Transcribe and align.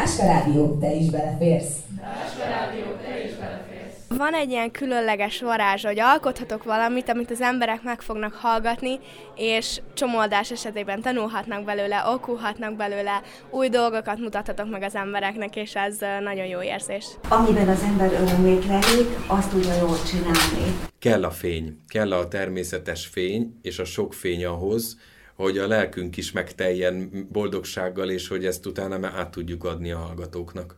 Táska 0.00 0.24
Rádió, 0.24 0.76
te 0.80 0.94
is 0.94 1.10
beleférsz. 1.10 1.76
Táska 2.00 2.48
Rádió, 2.48 2.84
te 3.04 3.24
is 3.24 3.30
beleférsz. 3.30 3.94
Van 4.08 4.34
egy 4.34 4.50
ilyen 4.50 4.70
különleges 4.70 5.40
varázs, 5.40 5.84
hogy 5.84 5.98
alkothatok 6.00 6.64
valamit, 6.64 7.08
amit 7.08 7.30
az 7.30 7.40
emberek 7.40 7.82
meg 7.82 8.00
fognak 8.00 8.32
hallgatni, 8.34 8.98
és 9.36 9.80
csomódás 9.94 10.50
esetében 10.50 11.00
tanulhatnak 11.00 11.64
belőle, 11.64 12.02
okulhatnak 12.06 12.76
belőle, 12.76 13.22
új 13.50 13.68
dolgokat 13.68 14.18
mutathatok 14.18 14.70
meg 14.70 14.82
az 14.82 14.94
embereknek, 14.94 15.56
és 15.56 15.74
ez 15.74 15.98
nagyon 16.22 16.46
jó 16.46 16.62
érzés. 16.62 17.06
Amiben 17.28 17.68
az 17.68 17.82
ember 17.82 18.12
örömét 18.12 18.66
lelik, 18.66 19.08
azt 19.26 19.50
tudja 19.50 19.74
jól 19.74 20.02
csinálni. 20.06 20.78
Kell 20.98 21.24
a 21.24 21.30
fény, 21.30 21.80
kell 21.88 22.12
a 22.12 22.28
természetes 22.28 23.06
fény, 23.06 23.58
és 23.62 23.78
a 23.78 23.84
sok 23.84 24.14
fény 24.14 24.44
ahhoz, 24.44 24.98
hogy 25.40 25.58
a 25.58 25.66
lelkünk 25.66 26.16
is 26.16 26.32
megteljen 26.32 27.26
boldogsággal, 27.32 28.10
és 28.10 28.28
hogy 28.28 28.44
ezt 28.44 28.66
utána 28.66 29.08
át 29.08 29.30
tudjuk 29.30 29.64
adni 29.64 29.90
a 29.90 29.98
hallgatóknak. 29.98 30.76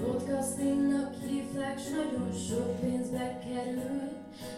Podcastingnak 0.00 1.14
hívták, 1.28 1.78
s 1.78 1.88
nagyon 1.88 2.32
sok 2.48 2.80
pénzbe 2.80 3.38
kerül, 3.44 4.00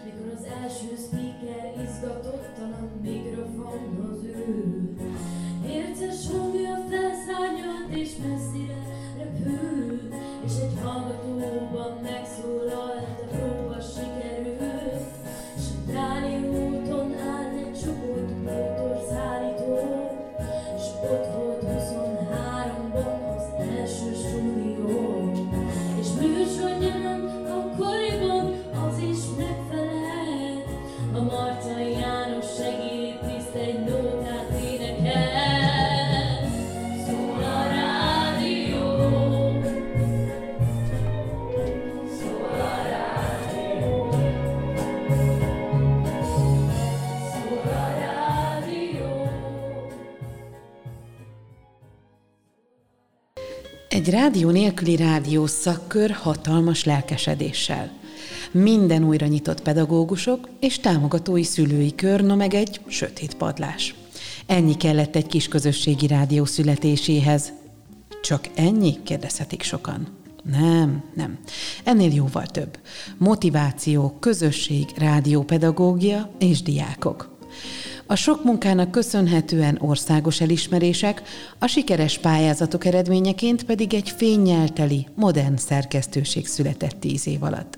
mikor 0.05 0.31
az 0.37 0.45
első 0.61 0.89
speaker 1.05 1.65
izgatottan 1.83 2.71
a 2.71 3.01
mikrofonhoz 3.01 4.23
ül. 4.23 4.95
Érces 5.69 6.27
hangja 6.31 6.85
felszárnyalt 6.89 7.89
és 7.89 8.09
messzire 8.27 8.66
Egy 53.97 54.09
rádió 54.09 54.49
nélküli 54.49 54.95
rádió 54.95 55.45
szakkör 55.45 56.11
hatalmas 56.11 56.83
lelkesedéssel. 56.83 57.91
Minden 58.51 59.03
újra 59.03 59.25
nyitott 59.25 59.61
pedagógusok 59.61 60.49
és 60.59 60.79
támogatói 60.79 61.43
szülői 61.43 61.95
kör, 61.95 62.21
no 62.21 62.35
meg 62.35 62.53
egy 62.53 62.81
sötét 62.87 63.33
padlás. 63.33 63.95
Ennyi 64.45 64.75
kellett 64.75 65.15
egy 65.15 65.27
kis 65.27 65.47
közösségi 65.47 66.07
rádió 66.07 66.45
születéséhez. 66.45 67.53
Csak 68.21 68.47
ennyi? 68.55 69.03
kérdezhetik 69.03 69.61
sokan. 69.61 70.07
Nem, 70.43 71.03
nem. 71.13 71.39
Ennél 71.83 72.13
jóval 72.13 72.45
több. 72.45 72.79
Motiváció, 73.17 74.17
közösség, 74.19 74.85
rádiópedagógia 74.97 76.31
és 76.39 76.61
diákok. 76.61 77.37
A 78.09 78.15
sok 78.15 78.43
munkának 78.43 78.91
köszönhetően 78.91 79.77
országos 79.81 80.41
elismerések, 80.41 81.21
a 81.59 81.67
sikeres 81.67 82.17
pályázatok 82.17 82.85
eredményeként 82.85 83.63
pedig 83.63 83.93
egy 83.93 84.09
fényelteli, 84.09 85.07
modern 85.15 85.55
szerkesztőség 85.55 86.47
született 86.47 86.99
tíz 86.99 87.27
év 87.27 87.43
alatt. 87.43 87.77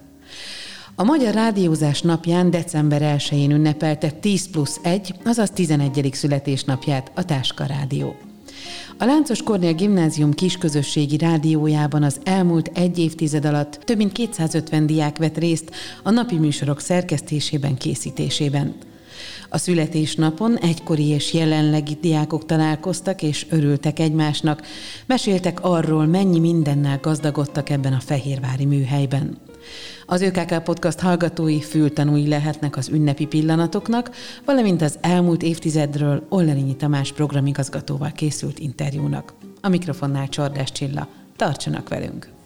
A 0.96 1.04
Magyar 1.04 1.34
Rádiózás 1.34 2.02
napján 2.02 2.50
december 2.50 3.18
1-én 3.18 3.52
ünnepelte 3.52 4.12
10 4.12 4.50
plusz 4.50 4.80
1, 4.84 5.14
azaz 5.24 5.50
11. 5.50 6.10
születésnapját 6.14 7.12
a 7.16 7.26
Táska 7.26 7.66
Rádió. 7.66 8.16
A 8.98 9.06
Láncos 9.06 9.44
Kornél 9.44 9.74
Gimnázium 9.74 10.34
kisközösségi 10.34 11.18
rádiójában 11.18 12.04
az 12.04 12.20
elmúlt 12.24 12.72
egy 12.74 12.98
évtized 13.00 13.46
alatt 13.46 13.80
több 13.86 13.98
mint 13.98 14.12
250 14.12 14.86
diák 14.86 15.18
vett 15.18 15.38
részt 15.38 15.72
a 16.04 16.10
napi 16.10 16.36
műsorok 16.36 16.80
szerkesztésében, 16.80 17.78
készítésében. 17.78 18.76
A 19.50 19.58
születésnapon 19.58 20.58
egykori 20.58 21.08
és 21.08 21.34
jelenlegi 21.34 21.98
diákok 22.02 22.46
találkoztak 22.46 23.22
és 23.22 23.46
örültek 23.50 24.00
egymásnak, 24.00 24.62
meséltek 25.06 25.64
arról, 25.64 26.06
mennyi 26.06 26.40
mindennel 26.40 27.00
gazdagodtak 27.02 27.70
ebben 27.70 27.94
a 27.94 28.00
fehérvári 28.00 28.66
műhelyben. 28.66 29.38
Az 30.06 30.22
ÖKK 30.22 30.64
Podcast 30.64 31.00
hallgatói 31.00 31.62
fültanúi 31.62 32.28
lehetnek 32.28 32.78
az 32.78 32.90
ünnepi 32.90 33.26
pillanatoknak, 33.26 34.12
valamint 34.46 34.82
az 34.82 34.98
elmúlt 35.02 35.44
évtizedről 35.44 36.26
Ollerényi 36.30 36.76
Tamás 36.76 37.12
programigazgatóval 37.12 38.12
készült 38.12 38.60
interjúnak. 38.60 39.34
A 39.62 39.70
mikrofonnál 39.70 40.30
Csordás 40.30 40.72
Csilla. 40.72 41.08
Tartsanak 41.36 41.90
velünk! 41.90 42.39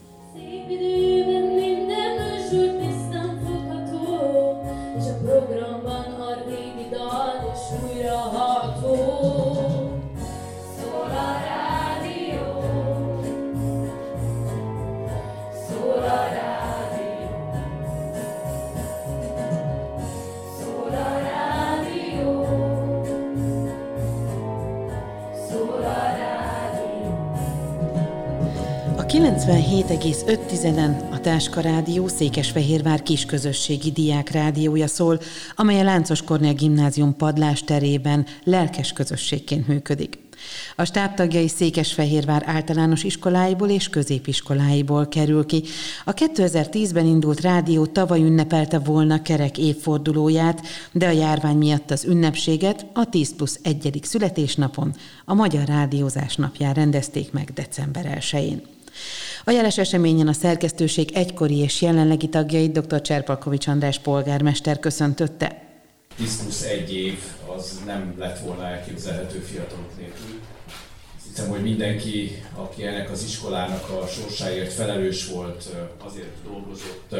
97,5-en 29.43 31.11
a 31.11 31.19
Táska 31.19 31.61
Rádió 31.61 32.07
Székesfehérvár 32.07 33.03
kisközösségi 33.03 33.91
diák 33.91 34.31
rádiója 34.31 34.87
szól, 34.87 35.19
amely 35.55 35.79
a 35.79 35.83
Láncos 35.83 36.21
Kornél 36.21 36.53
Gimnázium 36.53 37.15
padlás 37.15 37.63
terében 37.63 38.25
lelkes 38.43 38.93
közösségként 38.93 39.67
működik. 39.67 40.17
A 40.75 40.83
stábtagjai 40.83 41.47
Székesfehérvár 41.47 42.43
általános 42.45 43.03
iskoláiból 43.03 43.69
és 43.69 43.89
középiskoláiból 43.89 45.07
kerül 45.07 45.45
ki. 45.45 45.63
A 46.05 46.13
2010-ben 46.13 47.05
indult 47.05 47.41
rádió 47.41 47.85
tavaly 47.85 48.21
ünnepelte 48.21 48.79
volna 48.79 49.21
kerek 49.21 49.57
évfordulóját, 49.57 50.61
de 50.91 51.07
a 51.07 51.11
járvány 51.11 51.57
miatt 51.57 51.91
az 51.91 52.05
ünnepséget 52.05 52.85
a 52.93 53.09
10 53.09 53.35
plusz 53.35 53.59
1. 53.63 53.99
születésnapon, 54.03 54.95
a 55.25 55.33
Magyar 55.33 55.65
Rádiózás 55.65 56.35
napján 56.35 56.73
rendezték 56.73 57.31
meg 57.31 57.51
december 57.53 58.17
1-én. 58.19 58.61
A 59.43 59.51
jeles 59.51 59.77
eseményen 59.77 60.27
a 60.27 60.33
szerkesztőség 60.33 61.11
egykori 61.13 61.57
és 61.57 61.81
jelenlegi 61.81 62.29
tagjait 62.29 62.79
dr. 62.79 63.01
Cserpalkovics 63.01 63.67
András 63.67 63.99
polgármester 63.99 64.79
köszöntötte. 64.79 65.61
10 66.15 66.41
plusz 66.41 66.63
egy 66.63 66.95
év 66.95 67.17
az 67.57 67.79
nem 67.85 68.15
lett 68.17 68.39
volna 68.39 68.67
elképzelhető 68.67 69.39
fiatalok 69.39 69.97
nélkül. 69.97 70.39
Hiszem, 71.27 71.49
hogy 71.49 71.61
mindenki, 71.61 72.43
aki 72.55 72.85
ennek 72.85 73.11
az 73.11 73.23
iskolának 73.23 73.89
a 73.89 74.07
sorsáért 74.07 74.73
felelős 74.73 75.27
volt, 75.27 75.69
azért 76.05 76.43
dolgozott, 76.43 77.11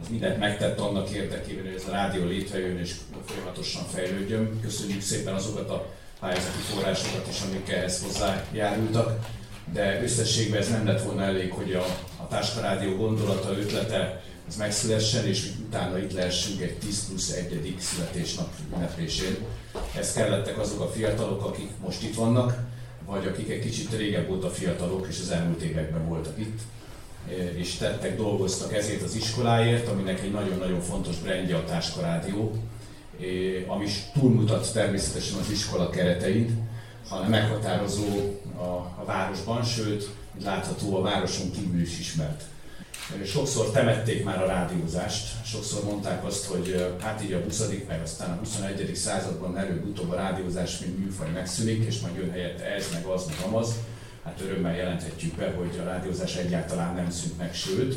az 0.00 0.08
mindent 0.10 0.38
megtett 0.38 0.78
annak 0.78 1.10
érdekében, 1.10 1.64
hogy 1.64 1.74
ez 1.74 1.88
a 1.88 1.90
rádió 1.90 2.24
létrejön 2.24 2.78
és 2.78 2.94
folyamatosan 3.26 3.84
fejlődjön. 3.94 4.60
Köszönjük 4.62 5.00
szépen 5.00 5.34
azokat 5.34 5.70
a 5.70 5.86
pályázati 6.20 6.58
forrásokat 6.58 7.26
is, 7.30 7.40
amik 7.40 7.68
ehhez 7.68 8.02
hozzájárultak 8.02 9.26
de 9.72 10.02
összességben 10.02 10.60
ez 10.60 10.68
nem 10.68 10.86
lett 10.86 11.02
volna 11.02 11.22
elég, 11.22 11.52
hogy 11.52 11.72
a, 11.72 11.84
a 12.22 12.28
Táska 12.28 12.60
Rádió 12.60 12.96
gondolata, 12.96 13.58
ötlete 13.58 14.22
ez 14.48 14.56
megszülessen, 14.56 15.26
és 15.26 15.50
utána 15.66 15.98
itt 15.98 16.12
lehessünk 16.12 16.60
egy 16.60 16.78
10 16.78 17.08
plusz 17.08 17.30
1. 17.30 17.76
születésnap 17.78 18.48
ünneplésén. 18.74 19.36
Ez 19.98 20.12
kellettek 20.12 20.58
azok 20.58 20.80
a 20.80 20.88
fiatalok, 20.88 21.44
akik 21.44 21.70
most 21.82 22.02
itt 22.02 22.14
vannak, 22.14 22.58
vagy 23.06 23.26
akik 23.26 23.48
egy 23.50 23.60
kicsit 23.60 23.96
régebb 23.96 24.30
óta 24.30 24.48
fiatalok, 24.48 25.06
és 25.10 25.18
az 25.20 25.30
elmúlt 25.30 25.62
években 25.62 26.08
voltak 26.08 26.38
itt, 26.38 26.60
és 27.56 27.74
tettek, 27.74 28.16
dolgoztak 28.16 28.74
ezért 28.74 29.02
az 29.02 29.14
iskoláért, 29.14 29.88
aminek 29.88 30.20
egy 30.20 30.32
nagyon-nagyon 30.32 30.80
fontos 30.80 31.16
brandje 31.16 31.56
a 31.56 31.64
Táska 31.64 32.00
Rádió, 32.00 32.54
ami 33.66 33.84
is 33.84 34.02
túlmutat 34.12 34.72
természetesen 34.72 35.38
az 35.38 35.50
iskola 35.50 35.90
keretein, 35.90 36.68
hanem 37.08 37.30
meghatározó 37.30 38.04
a, 38.58 39.00
a 39.00 39.04
városban, 39.04 39.64
sőt, 39.64 40.08
látható 40.44 40.96
a 40.96 41.02
városon 41.02 41.50
kívül 41.50 41.80
is 41.80 41.98
ismert. 41.98 42.42
Sokszor 43.24 43.70
temették 43.70 44.24
már 44.24 44.42
a 44.42 44.46
rádiózást, 44.46 45.44
sokszor 45.44 45.84
mondták 45.84 46.24
azt, 46.24 46.46
hogy 46.46 46.94
hát 47.00 47.22
így 47.24 47.32
a 47.32 47.40
20. 47.40 47.62
meg 47.88 48.00
aztán 48.02 48.30
a 48.30 48.38
21. 48.38 48.94
században 48.94 49.58
előbb-utóbb 49.58 50.10
a 50.10 50.14
rádiózás 50.14 50.78
mint 50.78 50.98
műfaj 50.98 51.30
megszűnik, 51.30 51.84
és 51.84 52.00
majd 52.00 52.16
jön 52.16 52.30
helyette 52.30 52.64
ez, 52.64 52.86
meg 52.92 53.04
az, 53.04 53.26
meg 53.26 53.36
amaz. 53.46 53.74
hát 54.24 54.40
örömmel 54.40 54.76
jelenthetjük 54.76 55.34
be, 55.34 55.50
hogy 55.50 55.78
a 55.80 55.84
rádiózás 55.84 56.36
egyáltalán 56.36 56.94
nem 56.94 57.10
szűnt 57.10 57.38
meg, 57.38 57.54
sőt, 57.54 57.96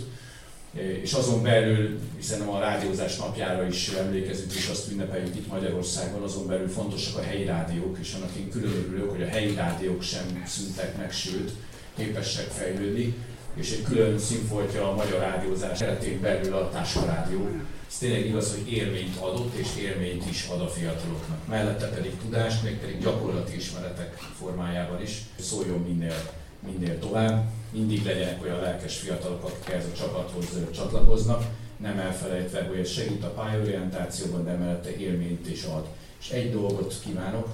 és 0.73 1.13
azon 1.13 1.41
belül, 1.43 1.99
hiszen 2.17 2.41
a 2.41 2.59
rádiózás 2.59 3.17
napjára 3.17 3.67
is 3.67 3.89
emlékezünk, 3.89 4.53
és 4.53 4.67
azt 4.67 4.91
ünnepeljük 4.91 5.35
itt 5.35 5.47
Magyarországon, 5.47 6.21
azon 6.21 6.47
belül 6.47 6.69
fontosak 6.69 7.17
a 7.17 7.21
helyi 7.21 7.45
rádiók, 7.45 7.97
és 8.01 8.13
annak 8.13 8.35
én 8.35 8.49
külön 8.49 8.85
örülök, 8.87 9.09
hogy 9.09 9.21
a 9.21 9.27
helyi 9.27 9.55
rádiók 9.55 10.01
sem 10.01 10.43
szüntek 10.47 10.97
meg, 10.97 11.11
sőt, 11.11 11.51
képesek 11.95 12.45
fejlődni, 12.45 13.13
és 13.55 13.71
egy 13.71 13.83
külön 13.83 14.19
színfoltja 14.19 14.91
a 14.91 14.95
magyar 14.95 15.19
rádiózás 15.19 15.79
keretén 15.79 16.21
belül 16.21 16.53
a 16.53 16.69
Táskarádió. 16.69 17.49
Ez 17.89 17.97
tényleg 17.97 18.25
igaz, 18.25 18.51
hogy 18.51 18.73
érvényt 18.73 19.15
adott, 19.15 19.53
és 19.53 19.67
érvényt 19.79 20.29
is 20.29 20.47
ad 20.51 20.61
a 20.61 20.67
fiataloknak. 20.67 21.47
Mellette 21.47 21.87
pedig 21.87 22.11
tudást, 22.21 22.63
még 22.63 22.77
pedig 22.77 23.01
gyakorlati 23.01 23.55
ismeretek 23.55 24.17
formájában 24.39 25.01
is 25.01 25.21
szóljon 25.39 25.79
minél, 25.79 26.31
minél 26.59 26.99
tovább. 26.99 27.49
Mindig 27.71 28.05
legyenek 28.05 28.43
olyan 28.43 28.59
lelkes 28.59 28.97
fiatalok, 28.97 29.43
akik 29.43 29.73
ehhez 29.73 29.85
a 29.85 29.97
csapathoz 29.97 30.45
csatlakoznak, 30.71 31.43
nem 31.77 31.99
elfelejtve, 31.99 32.63
hogy 32.63 32.79
ez 32.79 32.89
segít 32.89 33.23
a 33.23 33.33
pályorientációban, 33.33 34.45
de 34.45 34.53
mellette 34.53 34.95
élményt 34.95 35.49
is 35.49 35.63
ad. 35.63 35.87
És 36.19 36.29
egy 36.29 36.51
dolgot 36.51 36.95
kívánok, 37.03 37.47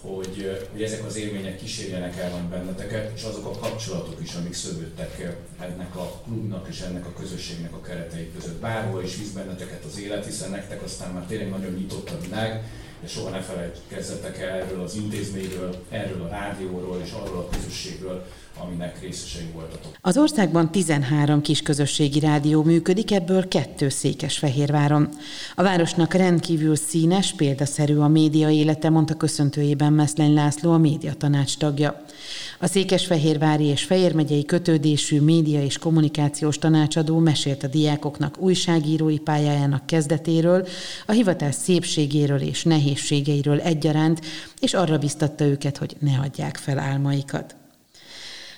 hogy, 0.00 0.66
hogy 0.72 0.82
ezek 0.82 1.04
az 1.04 1.16
élmények 1.16 1.58
kísérjenek 1.58 2.16
el 2.16 2.46
benneteket, 2.50 3.12
és 3.14 3.22
azok 3.22 3.46
a 3.46 3.58
kapcsolatok 3.58 4.20
is, 4.22 4.34
amik 4.34 4.54
szövődtek 4.54 5.36
ennek 5.58 5.96
a 5.96 6.22
klubnak 6.24 6.68
és 6.68 6.80
ennek 6.80 7.06
a 7.06 7.12
közösségnek 7.20 7.72
a 7.72 7.80
keretei 7.80 8.30
között. 8.34 8.60
Bárhol 8.60 9.02
is 9.02 9.16
visz 9.16 9.30
benneteket 9.30 9.84
az 9.84 10.00
élet, 10.00 10.24
hiszen 10.24 10.50
nektek 10.50 10.82
aztán 10.82 11.12
már 11.12 11.24
tényleg 11.26 11.50
nagyon 11.50 11.72
nyitott 11.72 12.10
a 12.10 12.20
világ, 12.20 12.64
de 13.00 13.08
soha 13.08 13.30
ne 13.30 13.40
felejtkezzetek 13.40 14.38
el 14.38 14.48
erről 14.48 14.82
az 14.82 14.94
intézményről, 14.94 15.84
erről 15.90 16.22
a 16.22 16.28
rádióról 16.28 17.00
és 17.04 17.12
arról 17.12 17.38
a 17.38 17.48
közösségről, 17.48 18.26
aminek 18.58 19.00
részesei 19.00 19.50
voltatok. 19.52 19.96
Az 20.00 20.18
országban 20.18 20.70
13 20.70 21.40
kis 21.40 21.62
közösségi 21.62 22.20
rádió 22.20 22.62
működik, 22.62 23.12
ebből 23.12 23.48
kettő 23.48 23.88
Székesfehérváron. 23.88 25.08
A 25.54 25.62
városnak 25.62 26.14
rendkívül 26.14 26.76
színes, 26.76 27.32
példaszerű 27.32 27.96
a 27.96 28.08
média 28.08 28.50
élete, 28.50 28.90
mondta 28.90 29.14
köszöntőjében 29.14 29.92
Meszlen 29.92 30.32
László, 30.32 30.72
a 30.72 30.78
média 30.78 31.14
tanács 31.14 31.56
tagja. 31.56 32.04
A 32.62 32.66
Székesfehérvári 32.66 33.64
és 33.64 33.82
Fejér 33.82 34.14
megyei 34.14 34.44
kötődésű 34.44 35.20
média 35.20 35.62
és 35.62 35.78
kommunikációs 35.78 36.58
tanácsadó 36.58 37.18
mesélt 37.18 37.62
a 37.62 37.66
diákoknak 37.66 38.38
újságírói 38.38 39.18
pályájának 39.18 39.86
kezdetéről, 39.86 40.66
a 41.06 41.12
hivatás 41.12 41.54
szépségéről 41.54 42.40
és 42.40 42.64
nehézségeiről 42.64 43.60
egyaránt, 43.60 44.20
és 44.58 44.74
arra 44.74 44.98
biztatta 44.98 45.44
őket, 45.44 45.76
hogy 45.76 45.96
ne 45.98 46.18
adják 46.18 46.56
fel 46.56 46.78
álmaikat. 46.78 47.56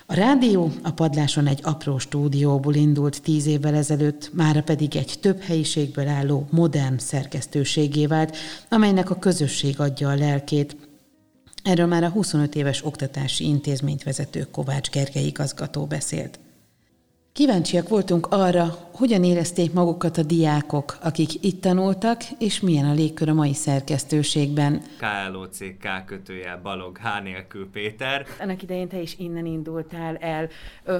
A 0.07 0.15
rádió 0.15 0.73
a 0.83 0.91
padláson 0.91 1.47
egy 1.47 1.61
apró 1.63 1.99
stúdióból 1.99 2.75
indult 2.75 3.23
tíz 3.23 3.47
évvel 3.47 3.75
ezelőtt, 3.75 4.31
mára 4.33 4.63
pedig 4.63 4.97
egy 4.97 5.15
több 5.21 5.41
helyiségből 5.41 6.09
álló 6.09 6.47
modern 6.51 6.99
szerkesztőségé 6.99 8.07
vált, 8.07 8.37
amelynek 8.69 9.11
a 9.11 9.19
közösség 9.19 9.81
adja 9.81 10.09
a 10.09 10.15
lelkét. 10.15 10.77
Erről 11.63 11.87
már 11.87 12.05
a 12.05 12.09
25 12.09 12.55
éves 12.55 12.85
oktatási 12.85 13.45
intézményt 13.45 14.03
vezető 14.03 14.47
Kovács 14.51 14.91
Gergely 14.91 15.25
igazgató 15.25 15.87
beszélt. 15.87 16.39
Kíváncsiak 17.33 17.89
voltunk 17.89 18.27
arra, 18.31 18.89
hogyan 18.93 19.25
érezték 19.25 19.73
magukat 19.73 20.17
a 20.17 20.23
diákok, 20.23 20.99
akik 21.03 21.45
itt 21.45 21.61
tanultak, 21.61 22.23
és 22.39 22.61
milyen 22.61 22.85
a 22.85 22.93
légkör 22.93 23.29
a 23.29 23.35
mai 23.35 23.55
szerkesztőségben. 23.55 24.83
KLOCK 24.99 26.05
kötője 26.07 26.61
Balog 26.63 26.99
H. 26.99 27.23
nélkül 27.23 27.71
Péter. 27.71 28.27
Ennek 28.39 28.63
idején 28.63 28.89
te 28.89 29.01
is 29.01 29.19
innen 29.19 29.47
indultál 29.47 30.17
el. 30.17 30.49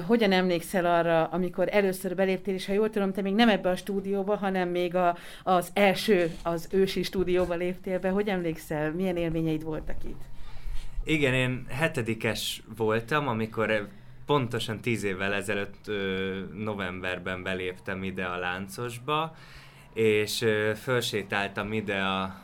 Hogyan 0.05 0.31
emlékszel 0.31 0.85
arra, 0.85 1.25
amikor 1.25 1.67
először 1.71 2.15
beléptél, 2.15 2.53
és 2.53 2.65
ha 2.65 2.73
jól 2.73 2.89
tudom, 2.89 3.11
te 3.11 3.21
még 3.21 3.33
nem 3.33 3.49
ebbe 3.49 3.69
a 3.69 3.75
stúdióba, 3.75 4.35
hanem 4.35 4.69
még 4.69 4.95
a, 4.95 5.17
az 5.43 5.69
első, 5.73 6.35
az 6.43 6.67
ősi 6.71 7.03
stúdióba 7.03 7.55
léptél 7.55 7.99
be. 7.99 8.09
Hogy 8.09 8.27
emlékszel, 8.27 8.91
milyen 8.91 9.17
élményeid 9.17 9.63
voltak 9.63 9.97
itt? 10.03 10.31
Igen, 11.05 11.33
én 11.33 11.65
hetedikes 11.69 12.63
voltam, 12.75 13.27
amikor 13.27 13.87
pontosan 14.25 14.79
tíz 14.79 15.03
évvel 15.03 15.33
ezelőtt 15.33 15.91
novemberben 16.53 17.43
beléptem 17.43 18.03
ide 18.03 18.25
a 18.25 18.37
láncosba, 18.37 19.35
és 19.93 20.45
fölsétáltam 20.81 21.73
ide 21.73 22.01
a 22.01 22.42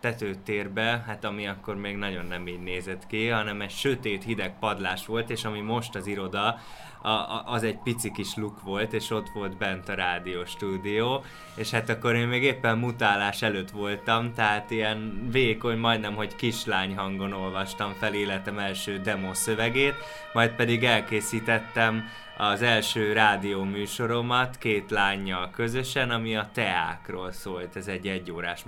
tetőtérbe, 0.00 1.04
hát 1.06 1.24
ami 1.24 1.46
akkor 1.46 1.76
még 1.76 1.96
nagyon 1.96 2.24
nem 2.24 2.46
így 2.46 2.62
nézett 2.62 3.06
ki, 3.06 3.28
hanem 3.28 3.60
egy 3.60 3.70
sötét, 3.70 4.24
hideg 4.24 4.58
padlás 4.58 5.06
volt, 5.06 5.30
és 5.30 5.44
ami 5.44 5.60
most 5.60 5.94
az 5.94 6.06
iroda, 6.06 6.58
a, 7.02 7.08
a, 7.08 7.42
az 7.46 7.62
egy 7.62 7.78
pici 7.78 8.10
kis 8.10 8.34
luk 8.34 8.62
volt, 8.62 8.92
és 8.92 9.10
ott 9.10 9.28
volt 9.28 9.56
bent 9.56 9.88
a 9.88 9.94
rádió 9.94 10.44
stúdió, 10.44 11.24
és 11.54 11.70
hát 11.70 11.88
akkor 11.88 12.14
én 12.14 12.26
még 12.26 12.42
éppen 12.42 12.78
mutálás 12.78 13.42
előtt 13.42 13.70
voltam, 13.70 14.34
tehát 14.34 14.70
ilyen 14.70 15.28
vékony, 15.30 15.78
majdnem, 15.78 16.14
hogy 16.14 16.36
kislány 16.36 16.96
hangon 16.96 17.32
olvastam 17.32 17.92
fel 17.92 18.14
életem 18.14 18.58
első 18.58 18.98
demo 18.98 19.34
szövegét, 19.34 19.94
majd 20.32 20.50
pedig 20.50 20.84
elkészítettem 20.84 22.08
az 22.42 22.62
első 22.62 23.12
rádió 23.12 23.62
műsoromat 23.62 24.58
két 24.58 24.90
lányjal 24.90 25.50
közösen, 25.50 26.10
ami 26.10 26.36
a 26.36 26.50
teákról 26.52 27.32
szólt. 27.32 27.76
Ez 27.76 27.88
egy 27.88 28.06
egyórás 28.06 28.64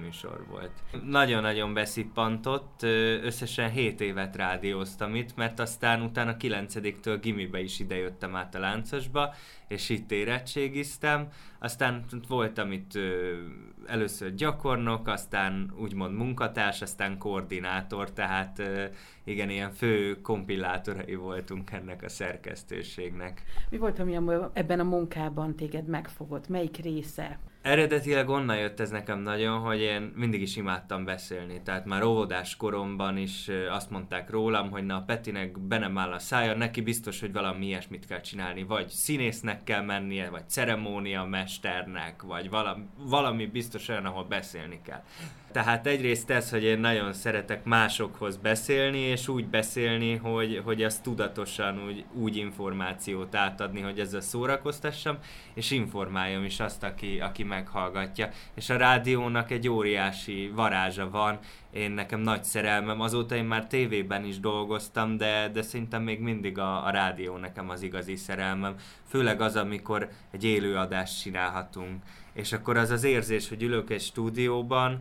műsor 0.00 0.44
volt. 0.48 0.70
Nagyon-nagyon 1.04 1.74
beszippantott, 1.74 2.82
összesen 3.22 3.70
7 3.70 4.00
évet 4.00 4.36
rádióztam 4.36 5.14
itt, 5.14 5.36
mert 5.36 5.60
aztán 5.60 6.02
utána 6.02 6.36
9-től 6.38 7.18
gimibe 7.20 7.60
is 7.60 7.80
idejöttem 7.80 8.36
át 8.36 8.54
a 8.54 8.58
láncosba, 8.58 9.34
és 9.68 9.88
itt 9.88 10.10
érettségiztem. 10.10 11.28
Aztán 11.58 12.04
voltam 12.28 12.72
itt 12.72 12.92
először 13.86 14.34
gyakornok, 14.34 15.06
aztán 15.06 15.72
úgymond 15.76 16.16
munkatárs, 16.16 16.82
aztán 16.82 17.18
koordinátor, 17.18 18.10
tehát 18.12 18.62
igen, 19.24 19.50
ilyen 19.50 19.70
fő 19.70 20.20
kompillátorai 20.20 21.14
voltunk 21.14 21.70
ennek 21.70 22.02
a 22.02 22.08
szerkesztőségnek. 22.08 23.42
Mi 23.70 23.78
volt, 23.78 23.98
ami 23.98 24.18
ebben 24.52 24.80
a 24.80 24.84
munkában 24.84 25.56
téged 25.56 25.86
megfogott? 25.86 26.48
Melyik 26.48 26.76
része? 26.76 27.38
Eredetileg 27.64 28.28
onnan 28.28 28.56
jött 28.56 28.80
ez 28.80 28.90
nekem 28.90 29.18
nagyon, 29.18 29.58
hogy 29.58 29.80
én 29.80 30.12
mindig 30.14 30.42
is 30.42 30.56
imádtam 30.56 31.04
beszélni. 31.04 31.62
Tehát 31.62 31.84
már 31.84 32.02
óvodás 32.02 32.56
koromban 32.56 33.16
is 33.16 33.50
azt 33.70 33.90
mondták 33.90 34.30
rólam, 34.30 34.70
hogy 34.70 34.84
na 34.84 34.96
a 34.96 35.02
Petinek 35.06 35.58
be 35.58 35.78
nem 35.78 35.98
áll 35.98 36.12
a 36.12 36.18
szája, 36.18 36.54
neki 36.54 36.80
biztos, 36.80 37.20
hogy 37.20 37.32
valami 37.32 37.66
ilyesmit 37.66 38.06
kell 38.06 38.20
csinálni. 38.20 38.62
Vagy 38.62 38.88
színésznek 38.88 39.64
kell 39.64 39.82
mennie, 39.82 40.30
vagy 40.30 40.48
ceremónia 40.48 41.24
mesternek, 41.24 42.22
vagy 42.22 42.50
valami, 42.50 42.84
valami 42.96 43.46
biztos 43.46 43.88
olyan, 43.88 44.06
ahol 44.06 44.24
beszélni 44.24 44.80
kell. 44.82 45.02
Tehát 45.54 45.86
egyrészt 45.86 46.30
ez, 46.30 46.50
hogy 46.50 46.62
én 46.62 46.78
nagyon 46.78 47.12
szeretek 47.12 47.64
másokhoz 47.64 48.36
beszélni, 48.36 48.98
és 48.98 49.28
úgy 49.28 49.46
beszélni, 49.46 50.16
hogy, 50.16 50.60
hogy 50.64 50.82
azt 50.82 51.02
tudatosan 51.02 51.84
úgy, 51.86 52.04
úgy 52.12 52.36
információt 52.36 53.34
átadni, 53.34 53.80
hogy 53.80 53.98
ezzel 53.98 54.20
szórakoztassam, 54.20 55.18
és 55.54 55.70
informáljam 55.70 56.44
is 56.44 56.60
azt, 56.60 56.82
aki, 56.82 57.20
aki 57.20 57.42
meghallgatja. 57.42 58.28
És 58.54 58.70
a 58.70 58.76
rádiónak 58.76 59.50
egy 59.50 59.68
óriási 59.68 60.50
varázsa 60.54 61.10
van, 61.10 61.38
én 61.70 61.90
nekem 61.90 62.20
nagy 62.20 62.44
szerelmem, 62.44 63.00
azóta 63.00 63.34
én 63.34 63.44
már 63.44 63.66
tévében 63.66 64.24
is 64.24 64.40
dolgoztam, 64.40 65.16
de, 65.16 65.48
de 65.52 65.62
szerintem 65.62 66.02
még 66.02 66.20
mindig 66.20 66.58
a, 66.58 66.86
a 66.86 66.90
rádió 66.90 67.36
nekem 67.36 67.70
az 67.70 67.82
igazi 67.82 68.16
szerelmem. 68.16 68.74
Főleg 69.08 69.40
az, 69.40 69.56
amikor 69.56 70.08
egy 70.30 70.44
élőadást 70.44 71.20
csinálhatunk. 71.20 72.02
És 72.32 72.52
akkor 72.52 72.76
az 72.76 72.90
az 72.90 73.04
érzés, 73.04 73.48
hogy 73.48 73.62
ülök 73.62 73.90
egy 73.90 74.00
stúdióban, 74.00 75.00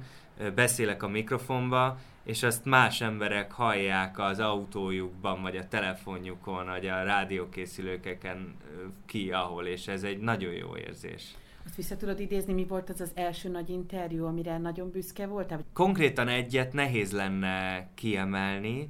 beszélek 0.55 1.03
a 1.03 1.07
mikrofonba, 1.07 1.97
és 2.23 2.43
azt 2.43 2.65
más 2.65 3.01
emberek 3.01 3.51
hallják 3.51 4.19
az 4.19 4.39
autójukban, 4.39 5.41
vagy 5.41 5.57
a 5.57 5.67
telefonjukon, 5.67 6.65
vagy 6.65 6.87
a 6.87 7.03
rádiókészülőkeken 7.03 8.55
ki, 9.05 9.31
ahol, 9.31 9.65
és 9.65 9.87
ez 9.87 10.03
egy 10.03 10.19
nagyon 10.19 10.53
jó 10.53 10.77
érzés. 10.77 11.35
Azt 11.65 11.75
vissza 11.75 11.97
tudod 11.97 12.19
idézni, 12.19 12.53
mi 12.53 12.65
volt 12.65 12.89
az 12.89 13.01
az 13.01 13.11
első 13.13 13.49
nagy 13.49 13.69
interjú, 13.69 14.25
amire 14.25 14.57
nagyon 14.57 14.91
büszke 14.91 15.27
voltál? 15.27 15.63
Konkrétan 15.73 16.27
egyet 16.27 16.73
nehéz 16.73 17.11
lenne 17.11 17.87
kiemelni, 17.93 18.89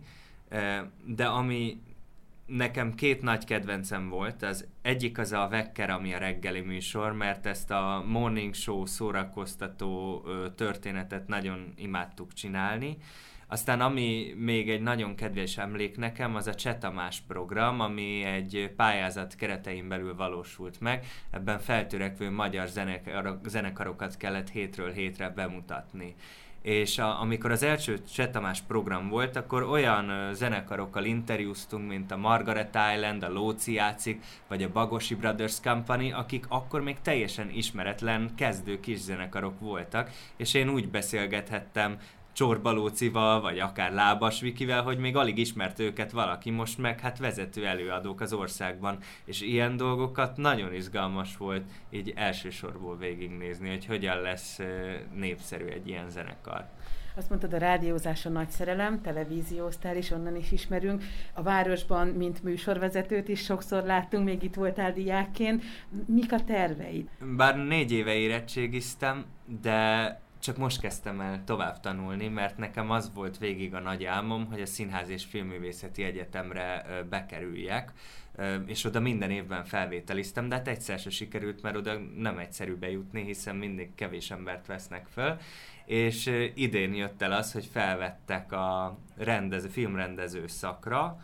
de 1.06 1.26
ami 1.26 1.82
nekem 2.46 2.94
két 2.94 3.22
nagy 3.22 3.46
kedvencem 3.46 4.10
volt. 4.10 4.44
Az 4.44 4.68
egyik 4.82 5.18
az 5.18 5.32
a 5.32 5.48
Vekker, 5.50 5.90
ami 5.90 6.14
a 6.14 6.18
reggeli 6.18 6.62
műsor, 6.62 7.14
mert 7.14 7.46
ezt 7.46 7.72
a 7.72 8.04
morning 8.08 8.54
show 8.54 8.86
szórakoztató 8.86 10.22
történetet 10.56 11.28
nagyon 11.28 11.74
imádtuk 11.76 12.34
csinálni. 12.34 12.98
Aztán 13.48 13.82
ami 13.82 14.34
még 14.38 14.70
egy 14.70 14.82
nagyon 14.82 15.16
kedves 15.16 15.58
emlék 15.58 15.98
nekem, 15.98 16.36
az 16.36 16.48
a 16.48 16.56
Csetamás 16.56 17.22
program, 17.28 17.80
ami 17.80 18.24
egy 18.24 18.74
pályázat 18.76 19.36
keretein 19.36 19.88
belül 19.88 20.16
valósult 20.16 20.80
meg. 20.80 21.06
Ebben 21.32 21.60
feltörekvő 21.60 22.32
magyar 22.32 22.68
zenekar- 22.68 23.50
zenekarokat 23.50 24.18
kellett 24.18 24.50
hétről 24.50 24.92
hétre 24.92 25.30
bemutatni 25.30 26.16
és 26.64 26.98
a, 26.98 27.22
amikor 27.22 27.52
az 27.52 27.64
első 27.64 27.98
Csetamás 28.14 28.62
program 28.62 29.10
volt, 29.10 29.36
akkor 29.36 29.64
olyan 29.64 30.34
zenekarokkal 30.34 31.06
interjúztunk, 31.06 31.88
mint 31.88 32.12
a 32.12 32.18
Margaret 32.18 32.78
Island, 32.96 33.24
a 33.24 33.30
Lóci 33.30 33.74
játszik, 33.74 34.24
vagy 34.48 34.64
a 34.64 34.72
Bagosi 34.72 35.16
Brothers 35.16 35.60
Company, 35.62 36.12
akik 36.12 36.46
akkor 36.50 36.82
még 36.82 36.98
teljesen 37.02 37.50
ismeretlen 37.50 38.32
kezdő 38.36 38.80
kis 38.80 38.98
zenekarok 38.98 39.60
voltak, 39.60 40.12
és 40.38 40.54
én 40.54 40.70
úgy 40.70 40.90
beszélgethettem 40.90 41.98
Csorbalócival, 42.34 43.42
vagy 43.42 43.60
akár 43.60 43.94
Lábas 43.94 44.40
Vikivel, 44.40 44.84
hogy 44.84 44.98
még 44.98 45.16
alig 45.16 45.38
ismert 45.38 45.80
őket 45.80 46.12
valaki, 46.12 46.50
most 46.50 46.78
meg 46.78 47.00
hát 47.00 47.18
vezető 47.18 47.66
előadók 47.66 48.22
az 48.22 48.34
országban, 48.34 48.98
és 49.26 49.42
ilyen 49.42 49.78
dolgokat 49.78 50.38
nagyon 50.38 50.74
izgalmas 50.74 51.38
volt 51.38 51.64
így 51.90 52.14
elsősorból 52.16 52.98
végignézni, 52.98 53.70
hogy 53.70 53.86
hogyan 53.86 54.22
lesz 54.22 54.60
népszerű 55.16 55.66
egy 55.66 55.88
ilyen 55.88 56.10
zenekar. 56.10 56.66
Azt 57.16 57.30
mondtad, 57.30 57.54
a 57.54 57.58
rádiózás 57.58 58.26
a 58.26 58.30
nagy 58.30 58.50
szerelem, 58.50 59.02
televízióztál 59.02 59.98
is, 59.98 60.12
onnan 60.12 60.36
is 60.36 60.52
ismerünk. 60.52 61.04
A 61.34 61.42
városban, 61.42 62.08
mint 62.08 62.44
műsorvezetőt 62.44 63.28
is 63.28 63.44
sokszor 63.44 63.84
láttunk, 63.84 64.26
még 64.26 64.44
itt 64.44 64.54
voltál 64.54 64.94
diákként. 64.94 65.64
Mik 66.06 66.34
a 66.34 66.44
terveid? 66.44 67.10
Bár 67.36 67.58
négy 67.58 67.92
éve 67.92 68.14
érettségiztem, 68.14 69.26
de 69.62 70.22
csak 70.44 70.58
most 70.58 70.80
kezdtem 70.80 71.22
el 71.22 71.44
tovább 71.44 71.80
tanulni, 71.80 72.28
mert 72.28 72.58
nekem 72.58 72.92
az 72.92 73.12
volt 73.14 73.38
végig 73.38 73.74
a 73.74 73.80
nagy 73.80 74.04
álmom, 74.04 74.46
hogy 74.46 74.62
a 74.62 74.66
Színház 74.66 75.10
és 75.10 75.24
Filmművészeti 75.26 76.04
Egyetemre 76.04 76.86
bekerüljek, 77.10 77.92
és 78.66 78.84
oda 78.84 79.00
minden 79.00 79.32
évben 79.32 79.66
felvételiztem, 79.66 80.50
de 80.50 80.56
hát 80.56 80.68
egyszer 80.68 81.00
se 81.00 81.10
sikerült, 81.10 81.62
mert 81.62 81.76
oda 81.76 82.00
nem 82.18 82.38
egyszerű 82.38 82.76
bejutni, 82.76 83.24
hiszen 83.24 83.56
mindig 83.56 83.96
kevés 83.96 84.32
embert 84.32 84.66
vesznek 84.66 85.08
föl, 85.08 85.38
és 85.86 86.52
idén 86.56 86.94
jött 86.94 87.22
el 87.22 87.32
az, 87.32 87.52
hogy 87.52 87.66
felvettek 87.66 88.52
a 88.52 88.98
rendező, 89.18 89.68
filmrendező 89.68 90.48
szakra, 90.48 91.20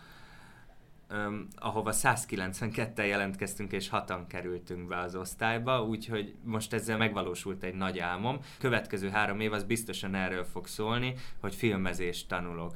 um, 1.11 1.47
ahova 1.55 1.91
192-tel 1.93 3.07
jelentkeztünk, 3.07 3.71
és 3.71 3.89
hatan 3.89 4.27
kerültünk 4.27 4.87
be 4.87 4.97
az 4.97 5.15
osztályba, 5.15 5.83
úgyhogy 5.83 6.35
most 6.43 6.73
ezzel 6.73 6.97
megvalósult 6.97 7.63
egy 7.63 7.75
nagy 7.75 7.99
álmom. 7.99 8.39
Következő 8.59 9.09
három 9.09 9.39
év 9.39 9.53
az 9.53 9.63
biztosan 9.63 10.15
erről 10.15 10.43
fog 10.43 10.67
szólni, 10.67 11.13
hogy 11.39 11.55
filmezést 11.55 12.27
tanulok 12.27 12.71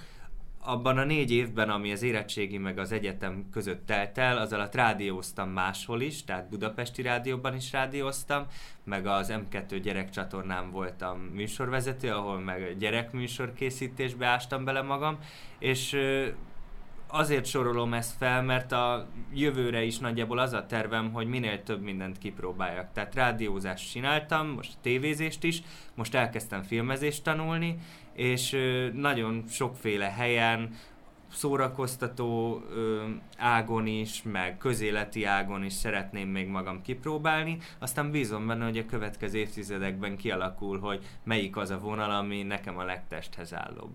abban 0.66 0.98
a 0.98 1.04
négy 1.04 1.32
évben, 1.32 1.70
ami 1.70 1.92
az 1.92 2.02
érettségi 2.02 2.58
meg 2.58 2.78
az 2.78 2.92
egyetem 2.92 3.46
között 3.52 3.86
telt 3.86 4.18
el, 4.18 4.38
az 4.38 4.54
alatt 4.54 4.76
rádióztam 4.76 5.50
máshol 5.50 6.02
is, 6.02 6.24
tehát 6.24 6.50
Budapesti 6.50 7.02
Rádióban 7.02 7.56
is 7.56 7.72
rádióztam, 7.72 8.46
meg 8.84 9.06
az 9.06 9.34
M2 9.34 9.80
gyerekcsatornán 9.84 10.72
voltam 10.72 11.20
műsorvezető, 11.20 12.10
ahol 12.10 12.40
meg 12.40 12.78
gyerekműsor 12.78 13.54
készítésbe 13.54 14.26
ástam 14.26 14.64
bele 14.64 14.82
magam, 14.82 15.18
és 15.60 15.98
azért 17.16 17.46
sorolom 17.46 17.94
ezt 17.94 18.18
fel, 18.18 18.42
mert 18.42 18.72
a 18.72 19.08
jövőre 19.34 19.84
is 19.84 19.98
nagyjából 19.98 20.40
az 20.40 20.54
a 20.54 20.66
tervem, 20.66 21.12
hogy 21.12 21.28
minél 21.28 21.64
több 21.64 21.82
mindent 21.82 22.18
kipróbáljak. 22.18 22.92
Tehát 22.94 23.16
rádiózást 23.16 23.92
csináltam, 23.92 24.48
most 24.48 24.78
tévézést 24.82 25.44
is, 25.44 25.62
most 25.96 26.16
elkezdtem 26.16 26.64
filmezést 26.64 27.24
tanulni, 27.24 27.78
és 28.14 28.58
nagyon 28.94 29.44
sokféle 29.50 30.10
helyen, 30.10 30.76
szórakoztató 31.32 32.62
ágon 33.38 33.88
is, 33.88 34.24
meg 34.24 34.58
közéleti 34.58 35.24
ágon 35.24 35.64
is 35.64 35.74
szeretném 35.74 36.28
még 36.28 36.48
magam 36.48 36.82
kipróbálni, 36.82 37.58
aztán 37.80 38.12
bízom 38.12 38.48
benne, 38.48 38.64
hogy 38.64 38.78
a 38.78 38.86
következő 38.86 39.38
évtizedekben 39.38 40.18
kialakul, 40.18 40.80
hogy 40.80 41.04
melyik 41.24 41.58
az 41.58 41.70
a 41.70 41.80
vonal, 41.80 42.12
ami 42.12 42.44
nekem 42.44 42.78
a 42.78 42.84
legtesthez 42.84 43.54
állóbb. 43.54 43.94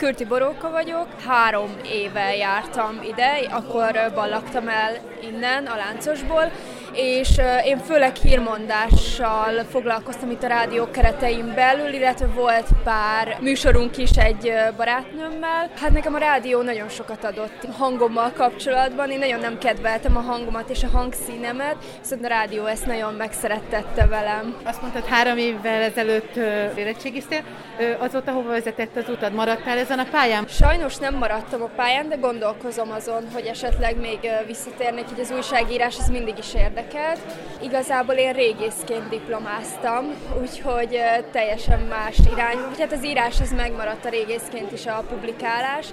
Kürti 0.00 0.24
Boróka 0.24 0.70
vagyok, 0.70 1.20
három 1.20 1.70
éve 1.84 2.36
jártam 2.36 3.02
ide, 3.02 3.48
akkor 3.50 4.12
ballaktam 4.14 4.68
el 4.68 4.98
innen, 5.22 5.66
a 5.66 5.76
láncosból, 5.76 6.52
és 6.94 7.40
én 7.64 7.78
főleg 7.78 8.16
hírmondással 8.16 9.64
foglalkoztam 9.70 10.30
itt 10.30 10.42
a 10.42 10.46
rádió 10.46 10.90
keretein 10.90 11.52
belül, 11.54 11.92
illetve 11.92 12.26
volt 12.26 12.66
pár 12.84 13.36
műsorunk 13.40 13.96
is 13.96 14.10
egy 14.10 14.52
barátnőmmel. 14.76 15.70
Hát 15.80 15.90
nekem 15.92 16.14
a 16.14 16.18
rádió 16.18 16.62
nagyon 16.62 16.88
sokat 16.88 17.24
adott 17.24 17.66
hangommal 17.78 18.32
kapcsolatban, 18.36 19.10
én 19.10 19.18
nagyon 19.18 19.40
nem 19.40 19.58
kedveltem 19.58 20.16
a 20.16 20.20
hangomat 20.20 20.70
és 20.70 20.82
a 20.82 20.88
hangszínemet, 20.88 21.76
viszont 22.00 22.24
a 22.24 22.28
rádió 22.28 22.66
ezt 22.66 22.86
nagyon 22.86 23.14
megszerettette 23.14 24.06
velem. 24.06 24.56
Azt 24.64 24.80
mondtad, 24.80 25.06
három 25.06 25.38
évvel 25.38 25.82
ezelőtt 25.82 26.36
érettségiztél, 26.76 27.42
azóta 27.98 28.32
hova 28.32 28.50
vezetett 28.50 28.96
az 28.96 29.08
utad? 29.08 29.32
Maradtál 29.32 29.78
ezen 29.78 29.98
a 29.98 30.06
pályán? 30.10 30.46
Sajnos 30.48 30.96
nem 30.96 31.14
maradtam 31.14 31.62
a 31.62 31.70
pályán, 31.76 32.08
de 32.08 32.16
gondolkozom 32.16 32.90
azon, 32.90 33.28
hogy 33.32 33.46
esetleg 33.46 33.96
még 34.00 34.18
visszatérnék, 34.46 35.08
hogy 35.08 35.20
az 35.20 35.30
újságírás 35.30 35.96
az 35.98 36.08
mindig 36.08 36.38
is 36.38 36.54
érdekel 36.54 36.80
érdekelt. 36.82 37.20
Igazából 37.62 38.14
én 38.14 38.32
régészként 38.32 39.08
diplomáztam, 39.08 40.14
úgyhogy 40.40 41.00
teljesen 41.32 41.80
más 41.80 42.18
irány. 42.32 42.58
Hát 42.78 42.92
az 42.92 43.04
írás 43.04 43.40
az 43.40 43.50
megmaradt 43.50 44.04
a 44.04 44.08
régészként 44.08 44.72
is 44.72 44.86
a 44.86 45.04
publikálás, 45.08 45.86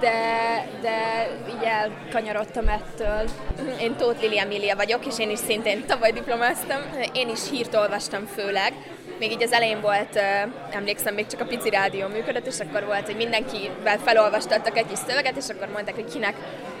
de, 0.00 0.10
de 0.80 1.28
így 1.48 1.62
elkanyarodtam 1.62 2.68
ettől. 2.68 3.28
Én 3.80 3.96
Tóth 3.96 4.20
Lili 4.20 4.38
Emilia 4.38 4.76
vagyok, 4.76 5.06
és 5.06 5.18
én 5.18 5.30
is 5.30 5.38
szintén 5.38 5.86
tavaly 5.86 6.12
diplomáztam. 6.12 6.80
Én 7.12 7.28
is 7.28 7.50
hírt 7.50 7.74
olvastam 7.74 8.26
főleg, 8.26 8.72
még 9.18 9.30
így 9.30 9.42
az 9.42 9.52
elején 9.52 9.80
volt, 9.80 10.20
emlékszem, 10.70 11.14
még 11.14 11.26
csak 11.26 11.40
a 11.40 11.44
pici 11.44 11.70
rádió 11.70 12.06
működött, 12.06 12.46
és 12.46 12.58
akkor 12.58 12.84
volt, 12.84 13.06
hogy 13.06 13.16
mindenkivel 13.16 13.98
felolvastattak 13.98 14.78
egy 14.78 14.86
kis 14.86 14.98
szöveget, 14.98 15.36
és 15.36 15.48
akkor 15.48 15.68
mondták, 15.72 15.94
hogy 15.94 16.12
kinek, 16.12 16.34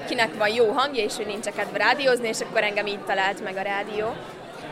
kinek 0.06 0.34
van 0.38 0.48
jó 0.48 0.70
hangja, 0.70 1.02
és 1.02 1.16
hogy 1.16 1.26
nincs 1.26 1.44
kedve 1.44 1.78
rádiózni, 1.78 2.28
és 2.28 2.40
akkor 2.40 2.62
engem 2.62 2.86
így 2.86 3.04
talált 3.04 3.42
meg 3.44 3.56
a 3.56 3.62
rádió. 3.62 4.14